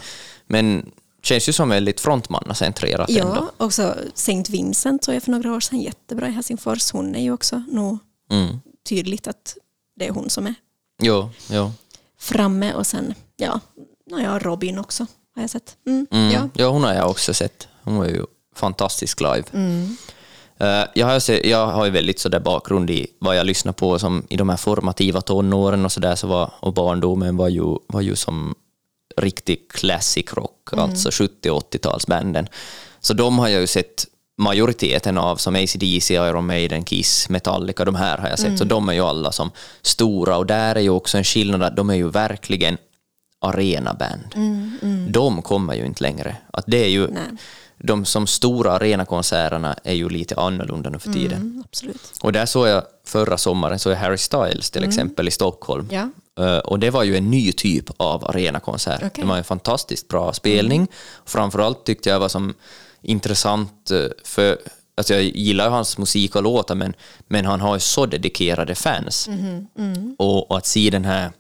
[0.47, 0.91] men
[1.23, 3.51] känns ju som väldigt frontmannacentrerat Ja, ändå.
[3.57, 6.93] också Saint Vincent såg jag för några år sedan jättebra i Helsingfors.
[6.93, 7.99] Hon är ju också nog
[8.31, 8.61] Mm.
[8.89, 9.57] tydligt att
[9.97, 10.55] det är hon som är
[11.03, 11.73] Jo, jo.
[12.19, 13.61] framme och sen, ja,
[14.07, 15.77] ja Robin också har jag sett.
[15.87, 16.31] Mm, Mm.
[16.33, 16.49] Ja.
[16.55, 16.69] Ja.
[16.69, 17.69] hon har jag också sett.
[17.83, 19.45] Hon var ju fantastisk live.
[20.61, 20.83] Mm.
[20.83, 23.99] Eh, jag, har ju jag har ju väldigt sådär bakgrund i vad jag lyssnar på
[23.99, 28.01] som i de här formativa tonåren och sådär, så var, och barndomen var ju, var
[28.01, 28.55] ju som
[29.17, 30.85] riktig classic rock, Mm.
[30.85, 32.47] alltså 70 och 80-talsbanden.
[33.01, 34.05] Så de har jag ju sett
[34.41, 38.59] majoriteten av, som AC/DC, Iron Maiden, Kiss, Metallica, de här har jag sett.
[38.59, 38.69] Så Mm.
[38.69, 39.51] de är ju alla som
[39.83, 42.77] stora, och där är ju också en skillnad att de är ju verkligen
[43.41, 44.35] arenaband.
[45.09, 46.37] De kommer ju inte längre.
[46.53, 47.23] Att det är ju, Nej.
[47.79, 51.41] De som stora arenakonserterna är ju lite annorlunda nu för tiden.
[51.41, 52.13] Mm, absolut.
[52.21, 55.89] Och där såg jag förra sommaren såg jag Harry Styles till exempel i Stockholm.
[55.91, 56.09] Ja.
[56.45, 58.97] Eh, och det var ju en ny typ av arenakonsert.
[59.03, 59.11] Okej.
[59.15, 60.89] Det var en fantastiskt bra spelning.
[61.25, 62.55] Framförallt tyckte jag var som
[63.03, 64.59] intressant eh, för
[64.95, 66.95] Alltså jag gillar ju hans musik och låtar men,
[67.29, 69.29] men han har ju så dedikerade fans.
[70.17, 71.31] Och, och att se den här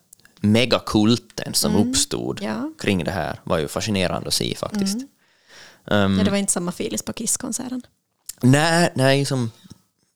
[0.41, 2.73] megakulten som uppstod Ja.
[2.81, 4.99] kring det här var ju fascinerande att se faktiskt.
[5.91, 7.83] Ehm, Ja, det var inte samma Filis på Kiss-konserten.
[8.43, 9.51] Nej, nej som,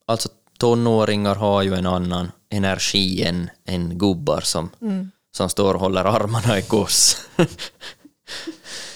[0.06, 4.70] alltså tonåringar har ju en annan energi än, än gubbar som,
[5.32, 7.16] som står och håller armarna i kors.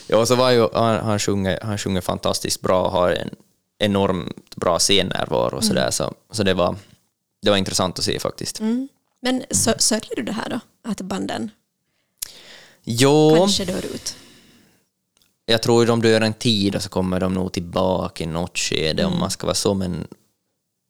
[0.06, 3.30] ja, så var ju, han, han, sjunger, han sjunger fantastiskt bra och har en
[3.78, 6.76] enormt bra scennärvaro och sådär, så, så det, var,
[7.42, 8.60] det var intressant att se faktiskt.
[8.60, 8.88] Mm.
[9.20, 10.60] Men sö- sörjer du det här då?
[10.90, 11.50] Att banden
[12.84, 14.16] Jo, kanske dör ut?
[15.46, 18.59] Jag tror ju de dör en tid och så kommer de nog tillbaka i något
[18.59, 20.06] skede om man ska vara så, men,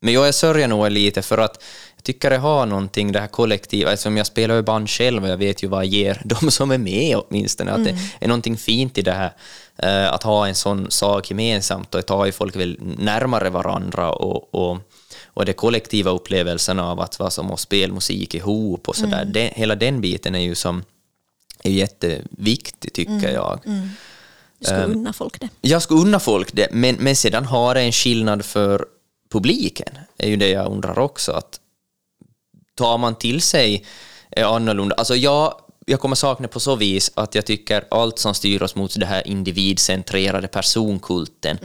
[0.02, 1.62] men jag sörjer nog lite för att
[1.96, 5.28] jag tycker det har någonting, det här kollektiva, eftersom jag spelar ju band själv och
[5.28, 8.56] jag vet ju vad jag ger de som är med åtminstone, att det är någonting
[8.56, 9.32] fint i det här,
[9.76, 14.54] eh, att ha en sån sak gemensamt och tar ju folk väl närmare varandra och,
[14.54, 14.78] och
[15.36, 19.52] och det kollektiva upplevelsen av att vara som att spela musik ihop och sådär, det,
[19.56, 20.84] hela den biten är ju som
[21.62, 23.60] är jätteviktig tycker jag.
[24.58, 25.48] Du skulle unna folk det.
[25.60, 28.86] Jag skulle unna folk det, men, men sedan har det en skillnad för
[29.30, 31.32] publiken, är ju det jag undrar också.
[31.32, 31.60] Att
[32.74, 33.84] tar man till sig
[34.30, 34.94] är annorlunda.
[34.94, 35.54] Alltså jag,
[35.86, 39.06] jag kommer sakna på så vis att jag tycker allt som styr oss mot det
[39.06, 41.58] här individcentrerade personkulten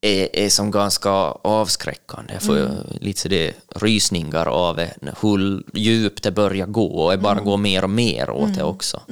[0.00, 2.32] är, är som ganska avskräckande.
[2.32, 2.68] Jag får ju
[3.00, 7.56] lite så det rysningar av det, hur djupt det börjar gå och det bara går
[7.56, 9.02] mer och mer åt det också.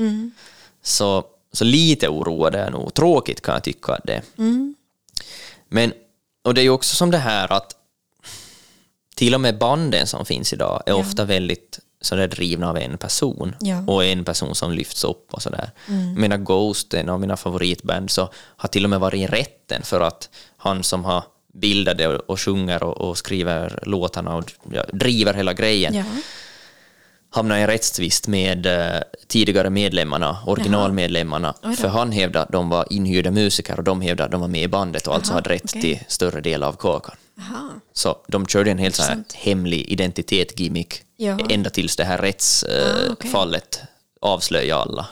[0.83, 1.25] Så,
[1.57, 2.95] så lite oroad är nog.
[2.95, 4.23] Tråkigt kan jag tycka att det är.
[5.69, 5.93] Men,
[6.45, 7.75] och det är ju också som det här att
[9.17, 12.99] till och med banden som finns idag är ofta väldigt så där drivna av en
[12.99, 13.85] person Ja.
[13.87, 15.71] och en person som lyfts upp och sådär.
[15.88, 16.21] Mm.
[16.21, 20.01] Mina Ghost, en av mina favoritband, så har till och med varit i rätten för
[20.01, 24.85] att han som har bildat det och, och sjunger och, och skriver låtarna och ja,
[24.93, 26.05] driver hela grejen Ja.
[27.35, 31.73] Hamnade i en rättstvist med eh, tidigare medlemmarna, originalmedlemmarna, då.
[31.73, 34.62] för han hävdade att de var inhyrda musiker och de hävdade att de var med
[34.62, 35.81] i bandet och alltså Jaha, hade rätt okej.
[35.83, 37.16] till större del av kakan.
[37.92, 39.03] Så de körde en helt så
[39.35, 41.38] hemlig identitet-gimmick Ja.
[41.51, 42.31] ända tills det här Ah, okej.
[42.31, 43.81] rättsfallet
[44.20, 45.07] avslöjade alla.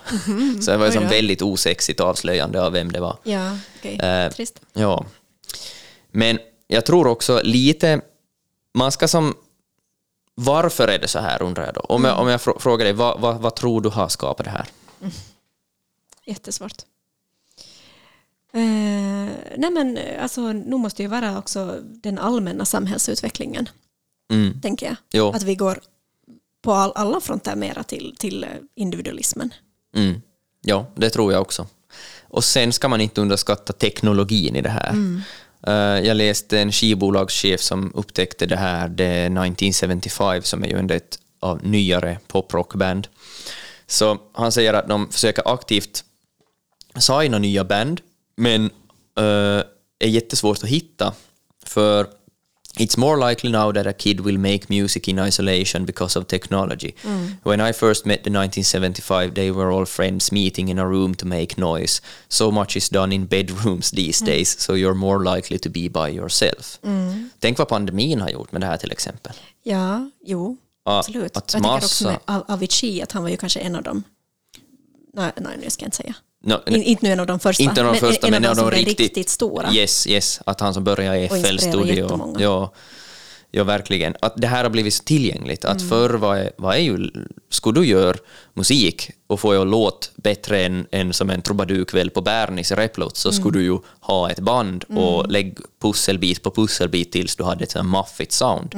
[0.65, 1.11] så det var ju Oj som då.
[1.11, 3.17] väldigt osexigt avslöjande av vem det var.
[3.23, 3.97] Ja, okej.
[3.97, 4.61] Eh, Trist.
[4.73, 5.05] Ja.
[6.13, 8.01] Men jag tror också lite,
[8.75, 9.35] man ska som,
[10.35, 11.81] varför är det så här undrar jag då?
[11.81, 14.51] Om jag, om jag frå- frågar dig, vad, vad, vad tror du har skapat det
[14.51, 14.67] här?
[16.27, 16.77] Jättesvårt.
[18.53, 18.61] Eh,
[19.57, 23.69] nej men alltså, nu måste ju vara också den allmänna samhällsutvecklingen,
[24.33, 24.61] Mm.
[24.61, 24.97] tänker jag.
[25.13, 25.31] Jo.
[25.33, 25.81] Att vi går
[26.63, 29.55] på all, alla fronter mera till, till eh, individualismen.
[29.97, 30.23] Mm.
[30.63, 31.67] Ja, det tror jag också.
[32.23, 34.89] Och sen ska man inte underskatta teknologin i det här.
[34.89, 35.21] Eh,
[35.67, 35.75] Eh,
[36.07, 40.95] jag läste en skivbolagschef som upptäckte det här, det är 1975, som är ju ändå
[40.95, 43.09] ett av nyare poprockband.
[43.87, 46.05] Så han säger att de försöker aktivt
[46.99, 48.01] signa nya band,
[48.37, 48.65] men
[49.21, 49.63] uh,
[49.99, 51.15] är jättesvårt att hitta.
[51.65, 52.07] För
[52.79, 56.95] It's more likely now that a kid will make music in isolation because of technology.
[57.43, 61.27] When I first met the 1975, they were all friends meeting in a room to
[61.27, 62.01] make noise.
[62.29, 66.17] So much is done in bedrooms these days, so you're more likely to be by
[66.17, 66.79] yourself.
[67.39, 69.33] Tänk vad pandemin har gjort med det här till exempel.
[69.63, 71.37] Ja, jo, absolut.
[71.37, 73.83] att jag tänker också massa- med Av- Avicii, att han var ju kanske en av
[73.83, 74.03] dem.
[75.15, 76.15] Nej, nej nu ska jag inte säga.
[76.45, 78.57] No, In, inte nu en av de första, inte de första, men, en en av
[78.57, 79.73] de de riktigt, riktigt, stora.
[79.73, 81.95] Yes, yes, att han som började i FL-studio.
[81.95, 82.41] jättemånga.
[82.41, 82.73] Ja,
[83.55, 84.17] Ja, verkligen.
[84.21, 85.65] Att det här har blivit så tillgängligt.
[85.65, 87.11] Att förr var, var är ju...
[87.51, 88.17] Skulle du göra
[88.55, 93.17] musik och få att låta bättre än, än som en trubadurkväll på Bernis i Replot
[93.17, 97.65] så skulle du ju ha ett band och lägga pusselbit på pusselbit tills du hade
[97.65, 98.75] ett maffigt sound.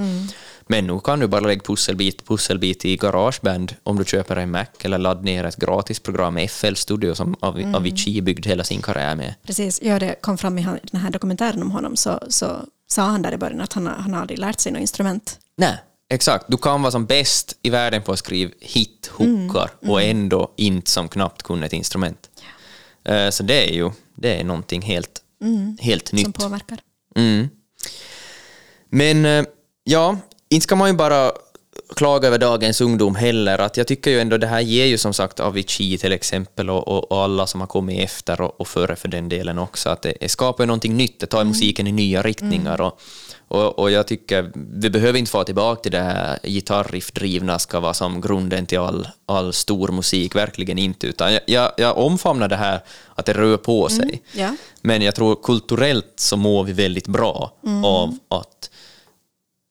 [0.66, 4.66] Men nu kan du bara lägga pusselbit pusselbit i Garageband om du köper en Mac
[4.82, 9.34] eller laddar ner ett gratisprogram, FL Studio, som Av- Avicii byggde hela sin karriär med.
[9.42, 13.22] Precis, ja, det kom fram i den här dokumentären om honom så, så sa han
[13.22, 15.38] där i början att han, han aldrig lärt sig något instrument.
[15.56, 15.76] Nej,
[16.10, 16.44] exakt.
[16.48, 21.08] Du kan vara som bäst i världen på att skriva hit-hookar och ändå inte som
[21.08, 22.30] knappt kunna ett instrument.
[23.04, 25.20] Eh, Så det är ju det är någonting helt,
[25.80, 26.34] helt Som nytt.
[26.38, 26.78] påverkar.
[27.16, 27.48] Mm.
[28.90, 29.44] Men eh,
[29.84, 30.16] ja,
[30.54, 31.32] inte ska man ju bara
[31.96, 33.58] klaga över dagens ungdom heller.
[33.58, 36.88] Att jag tycker ju ändå det här ger ju som sagt Avicii till exempel och,
[36.88, 39.88] och, och alla som har kommit efter och, och före för den delen också.
[39.90, 42.80] Att det, det skapar ju någonting nytt, det tar musiken i nya riktningar.
[42.80, 43.00] Och,
[43.48, 47.94] och, och jag tycker vi behöver inte få tillbaka till det här gitarriffdrivna ska vara
[47.94, 51.06] som grunden till all, all stor musik, verkligen inte.
[51.06, 52.80] Utan jag, jag, jag omfamnar det här
[53.14, 54.22] att det rör på sig.
[54.32, 54.56] Ja.
[54.80, 57.52] Men jag tror kulturellt så mår vi väldigt bra
[57.84, 58.70] av att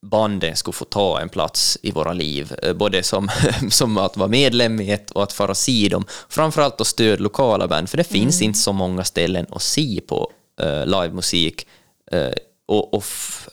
[0.03, 3.29] banden skulle få ta en plats i våra liv, eh, både som,
[3.69, 6.05] som att vara medlem i ett och att fara se dem.
[6.29, 10.31] Framförallt att stöd lokala band, för det finns inte så många ställen att se på
[10.63, 11.67] uh, livemusik.
[12.11, 12.29] eh,
[12.65, 13.03] och och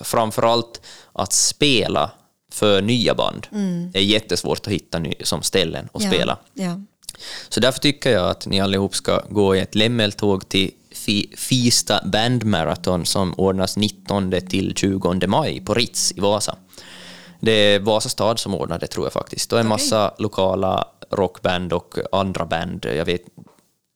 [0.01, 0.81] framförallt
[1.13, 2.11] att spela
[2.53, 3.47] för nya band
[3.95, 6.39] är jättesvårt att hitta ny, som ställen att spela.
[6.55, 6.81] Ja.
[7.49, 10.71] Så därför tycker jag att ni allihop ska gå i ett lämmeltåg till
[11.37, 16.57] Fista Band Marathon som ordnas 19 till 20 maj på Ritz i Vasa.
[17.41, 19.53] Det är Vasa stad som ordnar det tror jag faktiskt.
[19.53, 22.87] Och en massa lokala rockband och andra band.
[22.97, 23.23] Jag, vet,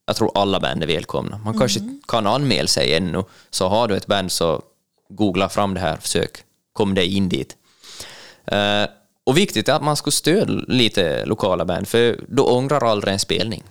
[0.07, 1.41] jag tror alla band är välkomna.
[1.45, 3.25] Man kanske kan anmäla sig ännu.
[3.51, 4.63] Så har du ett band så
[5.09, 7.57] googla fram det här, försök kom dig in dit.
[8.47, 8.85] Eh,
[9.25, 13.19] och viktigt är att man ska stödja lite lokala band, för då ångrar aldrig en
[13.19, 13.63] spelning.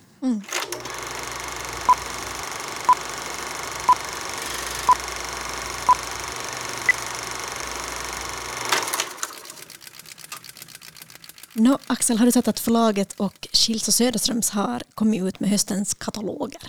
[11.56, 15.50] Nå, Axel, har du sett att förlaget och Schilds och Söderströms har kommit ut med
[15.50, 16.60] höstens kataloger?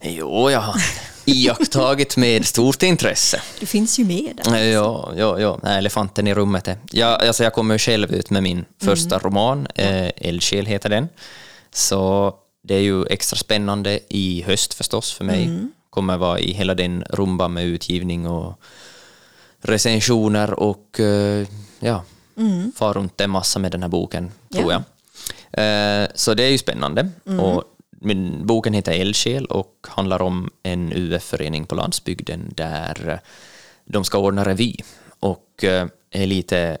[0.00, 0.82] Jo, jag har
[1.24, 3.42] iakttagit med stort intresse.
[3.60, 4.58] Du finns ju med där.
[4.58, 5.58] Ja, ja, ja.
[5.62, 6.68] Nej, elefanten i rummet.
[6.68, 6.78] Är.
[6.92, 11.08] Jag, alltså jag kommer själv ut med min första roman, eh, Eldsjäl heter den.
[11.72, 15.58] Så det är ju extra spännande i höst förstås för mig.
[15.90, 18.60] Kommer vara i hela den rumban med utgivning och
[19.62, 21.46] recensioner och eh,
[21.80, 22.04] ja,
[22.76, 24.82] far runt en massa med den här boken, tror Ja.
[25.50, 26.02] jag.
[26.02, 27.08] Eh, så det är ju spännande.
[27.40, 33.20] Och min, boken heter Eldsjäl och handlar om en UF-förening på landsbygden där
[33.84, 34.76] de ska ordna revy
[35.20, 36.78] och eh, är lite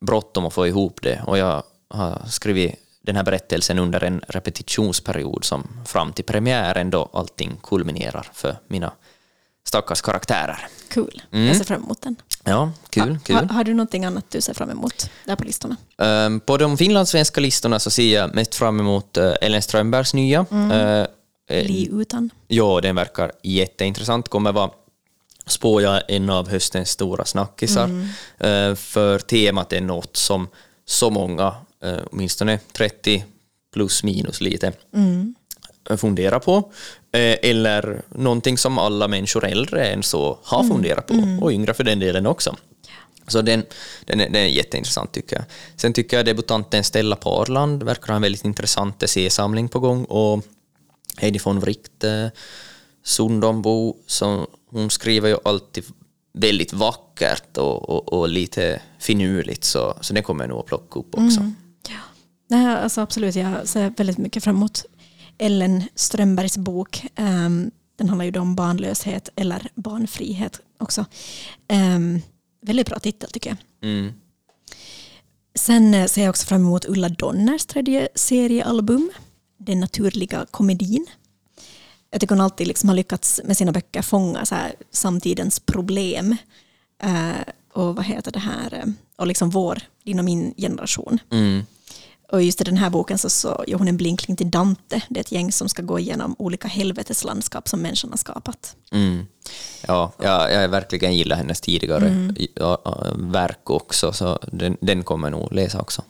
[0.00, 1.22] bråttom att få ihop det.
[1.26, 7.10] Och jag har skrivit den här berättelsen under en repetitionsperiod som fram till premiären då
[7.12, 8.92] allting kulminerar för mina
[9.64, 10.66] stackars karaktärer.
[10.88, 11.22] Kul.
[11.32, 11.46] Mm.
[11.46, 12.16] Jag ser fram emot den.
[12.44, 13.36] Ja, kul, kul.
[13.36, 15.76] Ha, har du någonting annat du ser fram emot där på listorna?
[15.98, 20.46] Ehm, På de finlandssvenska listorna så ser jag mest fram emot eh, Ellen Strömbergs nya.
[20.72, 21.06] Eh, eh,
[21.66, 22.30] Li utan.
[22.48, 24.28] Ja, den verkar jätteintressant.
[24.28, 24.70] Kommer vara,
[25.46, 27.90] spår jag, en av höstens stora snackisar.
[28.38, 30.48] Eh, För temat är något som
[30.84, 33.24] så många, eh, åtminstone 30
[33.74, 34.72] plus minus lite,
[35.96, 36.56] funderar på.
[37.12, 41.84] Eh, Eller någonting som alla människor äldre än så har funderat på, och yngre för
[41.84, 42.56] den delen också.
[43.26, 43.64] Så den,
[44.04, 45.44] den, är, den är jätteintressant tycker jag.
[45.76, 50.44] Sen tycker jag debutanten Stella Parland verkar ha en väldigt intressant essäsamling på gång och
[51.16, 52.26] Heidi von Wright, eh,
[53.04, 55.84] Sundombo, som hon skriver ju alltid
[56.32, 60.98] väldigt vackert och, och, och lite finurligt så, så det kommer jag nog att plocka
[60.98, 61.40] upp också.
[62.48, 64.84] Nej, alltså absolut, jag ser väldigt mycket fram emot
[65.40, 67.06] Ellen Strömbergs bok.
[67.14, 71.04] Ehm, den handlar ju om barnlöshet eller barnfrihet också.
[71.68, 72.20] Ehm,
[72.62, 73.90] väldigt bra titel tycker jag.
[73.90, 74.12] Mm.
[75.54, 79.10] Sen eh, ser jag också fram emot Ulla Donners tredje seriealbum,
[79.58, 81.06] Den naturliga komedin.
[82.10, 86.36] Jag tycker hon alltid liksom har lyckats med sina böcker fånga så här, samtidens problem.
[87.02, 91.18] Eh, och vad heter det här, eh, och liksom vår, din och min generation.
[91.30, 91.62] Mm.
[92.32, 95.02] Och just i den här boken så, så gör hon en blinkning till Dante.
[95.08, 98.76] Det är ett gäng som ska gå igenom olika helveteslandskap som människan har skapat.
[98.92, 99.26] Mm.
[99.86, 105.30] Ja, jag, jag verkligen gillar hennes tidigare ja, ja, verk också, så den, den kommer
[105.30, 106.02] nog läsa också.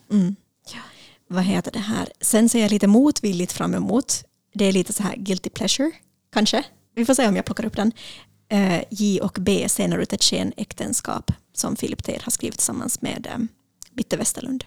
[1.29, 2.09] Vad heter det här?
[2.21, 4.25] Sen ser jag lite motvilligt fram emot.
[4.55, 5.91] Det är lite så här guilty pleasure,
[6.33, 6.65] kanske.
[6.95, 7.93] Vi får se om jag plockar upp den.
[8.49, 13.27] eh, J och B senare ut ett skenäktenskap som Philip Teir har skrivit tillsammans med
[13.27, 13.39] eh,
[13.93, 14.65] Bitte Westerlund.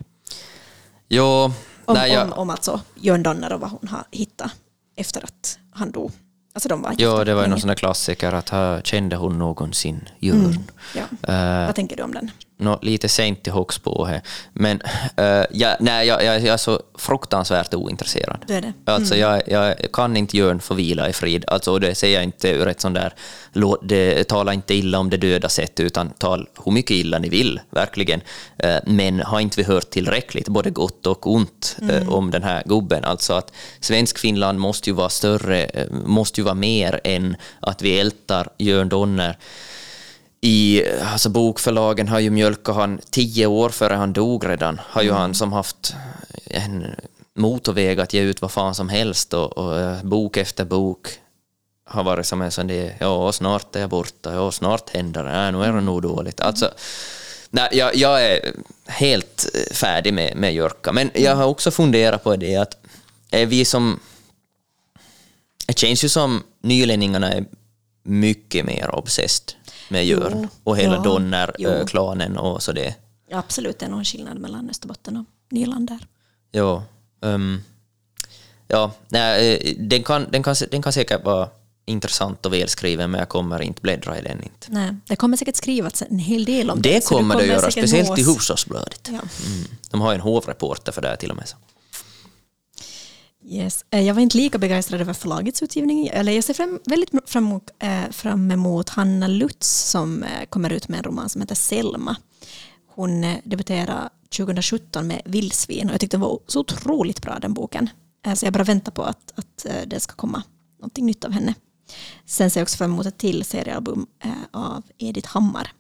[1.10, 1.52] Jo,
[1.86, 4.52] Om, nej, jag, om, om alltså Jörn Donner och vad hon har hittat
[4.96, 6.12] efter att han dog.
[6.56, 10.10] Alltså de var gifta det var ju någon sån där klassiker att kände hon någonsin
[10.20, 10.64] Jörn?
[10.96, 11.34] Ja.
[11.34, 12.32] Eh, Vad tänker du om den?
[12.58, 14.22] Nå, lite sent till här.
[14.54, 14.82] Men
[15.18, 18.38] eh, ja, nej, jag, jag, jag är så fruktansvärt ointresserad.
[18.48, 18.74] Du är det?
[18.86, 21.46] Alltså, jag, jag kan inte Jörn få vila i frid.
[21.48, 23.14] Alltså, och det säger jag inte ur ett sånt där...
[23.82, 27.60] Det talar inte illa om det döda sätt, utan tal hur mycket illa ni vill,
[27.70, 28.22] verkligen.
[28.58, 32.64] Eh, Men har inte vi hört tillräckligt, både gott och ont, eh, om den här
[32.66, 33.04] gubben?
[33.04, 38.00] Alltså att svensk Finland måste ju vara större, måste ju vara mer än att vi
[38.00, 39.38] ältar Jörn Donner
[40.46, 44.82] i alltså bokförlagen har ju mjölkat han tio år före han dog redan.
[44.90, 45.96] Har ju han som haft
[46.46, 46.86] en
[47.36, 51.08] motorväg att ge ut vad fan som helst och, och eh, bok efter bok
[51.86, 55.32] har varit som en sån där, ja snart är jag borta, ja snart händer det,
[55.32, 56.42] ja, nu är det nog dåligt.
[56.42, 56.72] Alltså,
[57.50, 58.54] nej, jag, jag är
[58.88, 62.78] helt eh, färdig med, med Jörka, men jag har också funderat på det att
[63.32, 64.00] är vi som
[65.68, 67.46] det känns ju som nylänningarna är
[68.04, 69.54] mycket mer obsessed
[69.90, 71.02] med Jörn Jo, och hela ja.
[71.02, 72.96] Donner-klanen och så det.
[73.30, 76.08] Ja, absolut, det är någon skillnad mellan Österbotten och Nyland där.
[76.52, 76.84] Ja,
[77.22, 77.62] ehm,
[78.68, 81.50] ja nej, eh, den, kan, den, kan, den kan säkert vara
[81.86, 84.68] intressant och välskriven men jag kommer inte bläddra i den inte.
[84.70, 87.60] Nej, det kommer säkert skrivas en hel del om Det du kommer det att göra,
[87.60, 88.20] säkert speciellt nås.
[88.20, 89.10] i Hufvudstadsbladet.
[89.12, 89.12] Ja.
[89.12, 89.68] Mm.
[89.92, 91.48] De har en hovreporter för det här till och med.
[91.48, 91.58] Så.
[93.46, 93.86] Yes.
[93.90, 96.08] Eh, Jag var inte lika begeistrad över förlagets utgivning.
[96.08, 100.70] Eller jag ser fram, väldigt fram emot, eh, fram emot Hanna Lutz som eh, kommer
[100.70, 102.16] ut med en roman som heter Selma.
[102.96, 107.90] Hon debuterade 2017 med Vildsvin och jag tyckte den var så otroligt bra den boken.
[108.36, 110.44] Så jag bara väntar på att, att det ska komma
[110.80, 111.54] någonting nytt av henne.
[112.26, 114.08] Sen ser jag också fram emot ett till seriealbum
[114.52, 115.72] av Edith Hammar,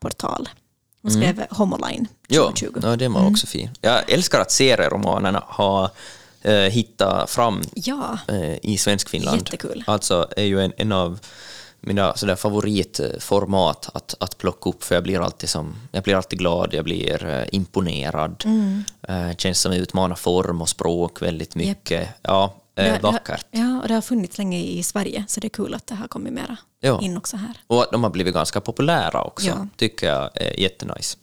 [0.00, 0.48] Portal.
[1.02, 2.80] Hon skrev Homoline Ja, 2020.
[2.82, 3.70] ja, den var också fin.
[3.80, 5.90] Jag älskar att serieromanerna har
[6.42, 9.38] eh, hittat fram Ja, eh, i Svenskfinland.
[9.40, 9.84] Jättekul.
[9.86, 11.18] Alltså är ju en, en av
[11.82, 16.38] mina sådär favoritformat att, att plocka upp för jag blir alltid som, jag blir alltid
[16.38, 18.42] glad, jag blir eh, imponerad.
[18.44, 18.84] Mm.
[19.38, 22.08] Känns som att utmana form och språk väldigt mycket.
[22.22, 23.46] Ja, Det- det- vackert.
[23.50, 26.08] Ja, och det har funnits länge i Sverige, så det är kul att det har
[26.08, 27.00] kommit mera Ja.
[27.00, 27.54] in också här.
[27.66, 29.66] Och att de har blivit ganska populära också, Ja.
[29.76, 31.16] tycker jag är jättenice.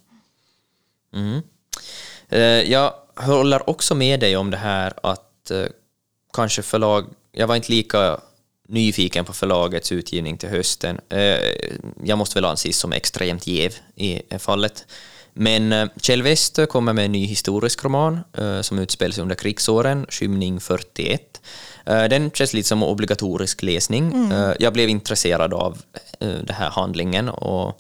[1.16, 1.42] Mm.
[2.72, 5.66] Jag håller också med dig om det här att eh,
[6.34, 7.06] kanske förlag...
[7.32, 8.20] Jag var inte lika
[8.68, 11.00] nyfiken på förlagets utgivning till hösten.
[11.10, 11.40] Eh,
[12.04, 14.86] Jag måste väl anses som extremt jäv i fallet.
[15.34, 19.36] Men eh, Kjell Westö kommer med en ny historisk roman eh, som utspelar sig under
[19.36, 21.42] krigsåren, Skymning 41.
[21.86, 24.32] Eh, Den känns lite som obligatorisk läsning.
[24.32, 25.78] Eh, Jag blev intresserad av
[26.20, 27.80] den här handlingen och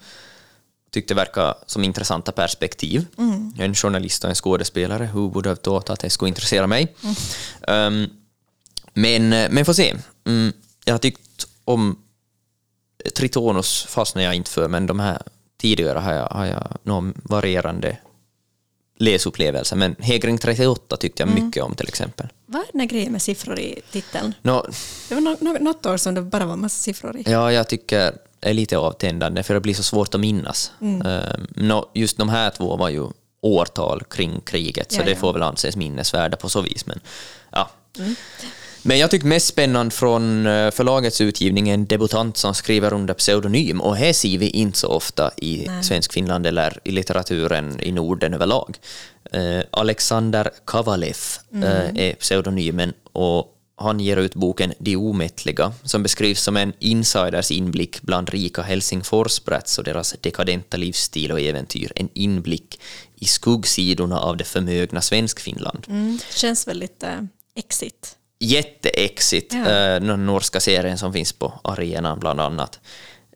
[0.91, 3.05] tyckte verkar som intressanta perspektiv.
[3.59, 6.95] En journalist och en skådespelare, who would have thought att det skulle intressera mig?
[7.67, 8.09] Um,
[8.93, 9.95] men, men får se.
[10.27, 10.53] Mm,
[10.85, 11.99] jag har tyckt om
[13.15, 15.21] Tritonus fastnar jag inte för, men de här
[15.57, 17.97] tidigare har jag, har jag någon varierande
[18.99, 19.75] läsupplevelser.
[19.75, 22.27] Men Hägring 38 tyckte jag mycket om till exempel.
[22.45, 24.33] Vad är den här grejen med siffror i titeln?
[24.41, 24.65] Nå,
[25.09, 27.23] Det var no- no- något år som det bara var massa siffror i.
[27.31, 30.71] Ja, jag tycker är lite avtändande för det blir så svårt att minnas.
[30.81, 31.01] Mm.
[31.55, 33.07] nå, just de här två var ju
[33.41, 35.17] årtal kring kriget, så Ja, det ja.
[35.17, 36.85] får väl anses minnesvärda på så vis.
[36.85, 36.99] Men,
[37.51, 37.69] ja.
[38.81, 43.13] men jag tycker mest spännande från eh, förlagets utgivning är en debutant som skriver under
[43.13, 45.83] pseudonym och här ser vi inte så ofta i Nej.
[45.83, 48.77] svensk Finland eller i litteraturen i Norden överlag.
[49.31, 51.17] Eh, Alexander Kavalev
[51.53, 57.51] eh, är pseudonymen och han ger ut boken De omättliga som beskrivs som en insiders
[57.51, 61.91] inblick bland rika Helsingforsbrats och deras dekadenta livsstil och äventyr.
[61.95, 62.79] En inblick
[63.15, 65.85] i skuggsidorna av det förmögna Svenskfinland.
[65.89, 66.19] Mm.
[66.35, 67.19] Känns väldigt eh,
[67.55, 68.17] exit.
[68.39, 69.59] Jätteexigt, Ja.
[69.59, 72.79] eh, den norska serien som finns på arenan bland annat.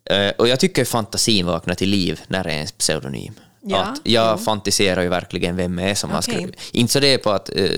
[0.06, 3.34] Eh, och jag tycker fantasin vaknar till liv när det är en pseudonym.
[3.64, 4.46] Ja, att jag jo.
[4.46, 6.34] fantiserar ju verkligen vem det är som har Okej.
[6.34, 6.56] skrivit.
[6.72, 7.70] Inte så det är på att eh,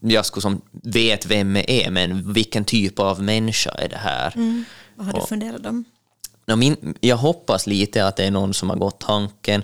[0.00, 4.32] jag skulle som vet vem det är, men vilken typ av människa är det här?
[4.94, 5.84] Vad har du funderat om?
[6.56, 9.62] Min, jag hoppas lite att det är någon som har gått tanken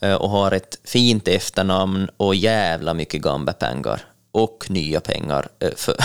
[0.00, 4.00] eh, och har ett fint efternamn och jävla mycket gamla pengar
[4.32, 5.48] och nya pengar.
[5.58, 5.96] eh, För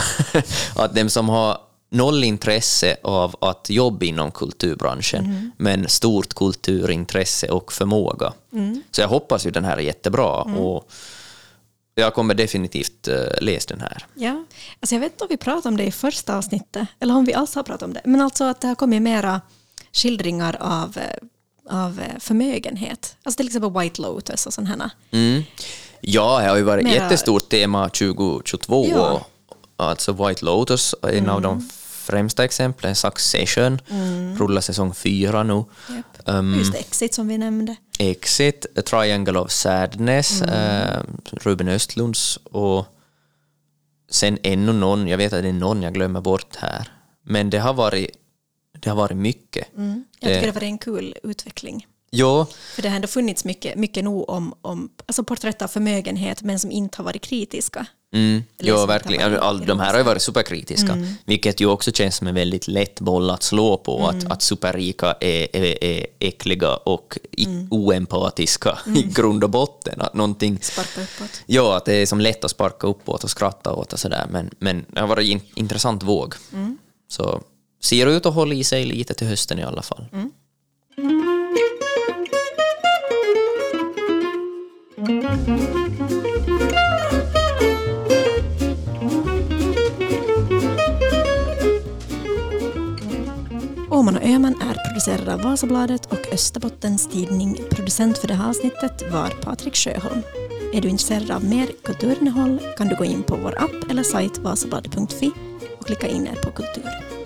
[0.76, 1.57] att de som har
[1.91, 8.34] noll intresse av att jobba inom kulturbranschen, men stort kulturintresse och förmåga.
[8.91, 10.91] Så jag hoppas ju den här är jättebra och
[11.99, 14.05] jag kommer definitivt uh, läsa den här.
[14.15, 14.45] Ja,
[14.79, 17.33] alltså jag vet inte om vi pratade om det i första avsnittet, eller om vi
[17.33, 19.41] alls har pratat om det, men alltså att det har kommit mera
[19.93, 23.15] skildringar av, eh, av eh, förmögenhet.
[23.23, 24.91] Alltså till exempel White Lotus och sådana.
[25.11, 25.43] Mm.
[26.01, 28.87] Ja, det har ju varit ett jättestort tema 2022.
[28.89, 29.25] Ja.
[29.75, 31.69] Alltså White Lotus, en av de
[32.10, 33.80] främsta exemplen, Succession,
[34.38, 35.53] rullar säsong fyra nu.
[35.91, 36.05] Yep.
[36.26, 37.76] Um, Just Exit som vi nämnde.
[37.99, 42.86] Exit, A Triangle of Sadness, eh, Ruben Östlunds och
[44.12, 46.88] sen ännu någon, jag vet att det är någon jag glömmer bort här.
[47.26, 48.10] Men det har varit,
[48.80, 49.68] det har varit mycket.
[49.76, 51.88] Jag tycker Det- det var en kul utveckling.
[52.12, 52.45] Jo,
[52.76, 56.60] För det har ändå funnits mycket, mycket nog om, om alltså porträtt av förmögenhet men
[56.60, 57.86] som inte har varit kritiska.
[58.14, 59.39] Mm, ja, verkligen.
[59.39, 62.99] All, de här har ju varit superkritiska, vilket ju också känns som en väldigt lätt
[62.99, 69.03] boll att slå på, att, att superrika är, är, är äckliga och i, oempatiska i
[69.03, 70.01] grund och botten.
[70.01, 71.41] Att någonting, Sparka uppåt.
[71.45, 74.49] ja, att det är som lätt att sparka uppåt och skratta åt och sådär, men,
[74.60, 76.34] men det har varit en intressant våg.
[77.07, 77.41] Så
[77.82, 80.05] ser ut att hålla i sig lite till hösten i alla fall.
[93.99, 97.57] Åman och Öman är producerade av Vasabladet och Österbottens Tidning.
[97.69, 100.21] Producent för det här avsnittet var Patrik Sjöholm.
[100.73, 104.37] Är du intresserad av mer kulturinnehåll kan du gå in på vår app eller sajt
[104.37, 105.31] vasabladet.fi
[105.79, 107.18] och klicka in er på kultur.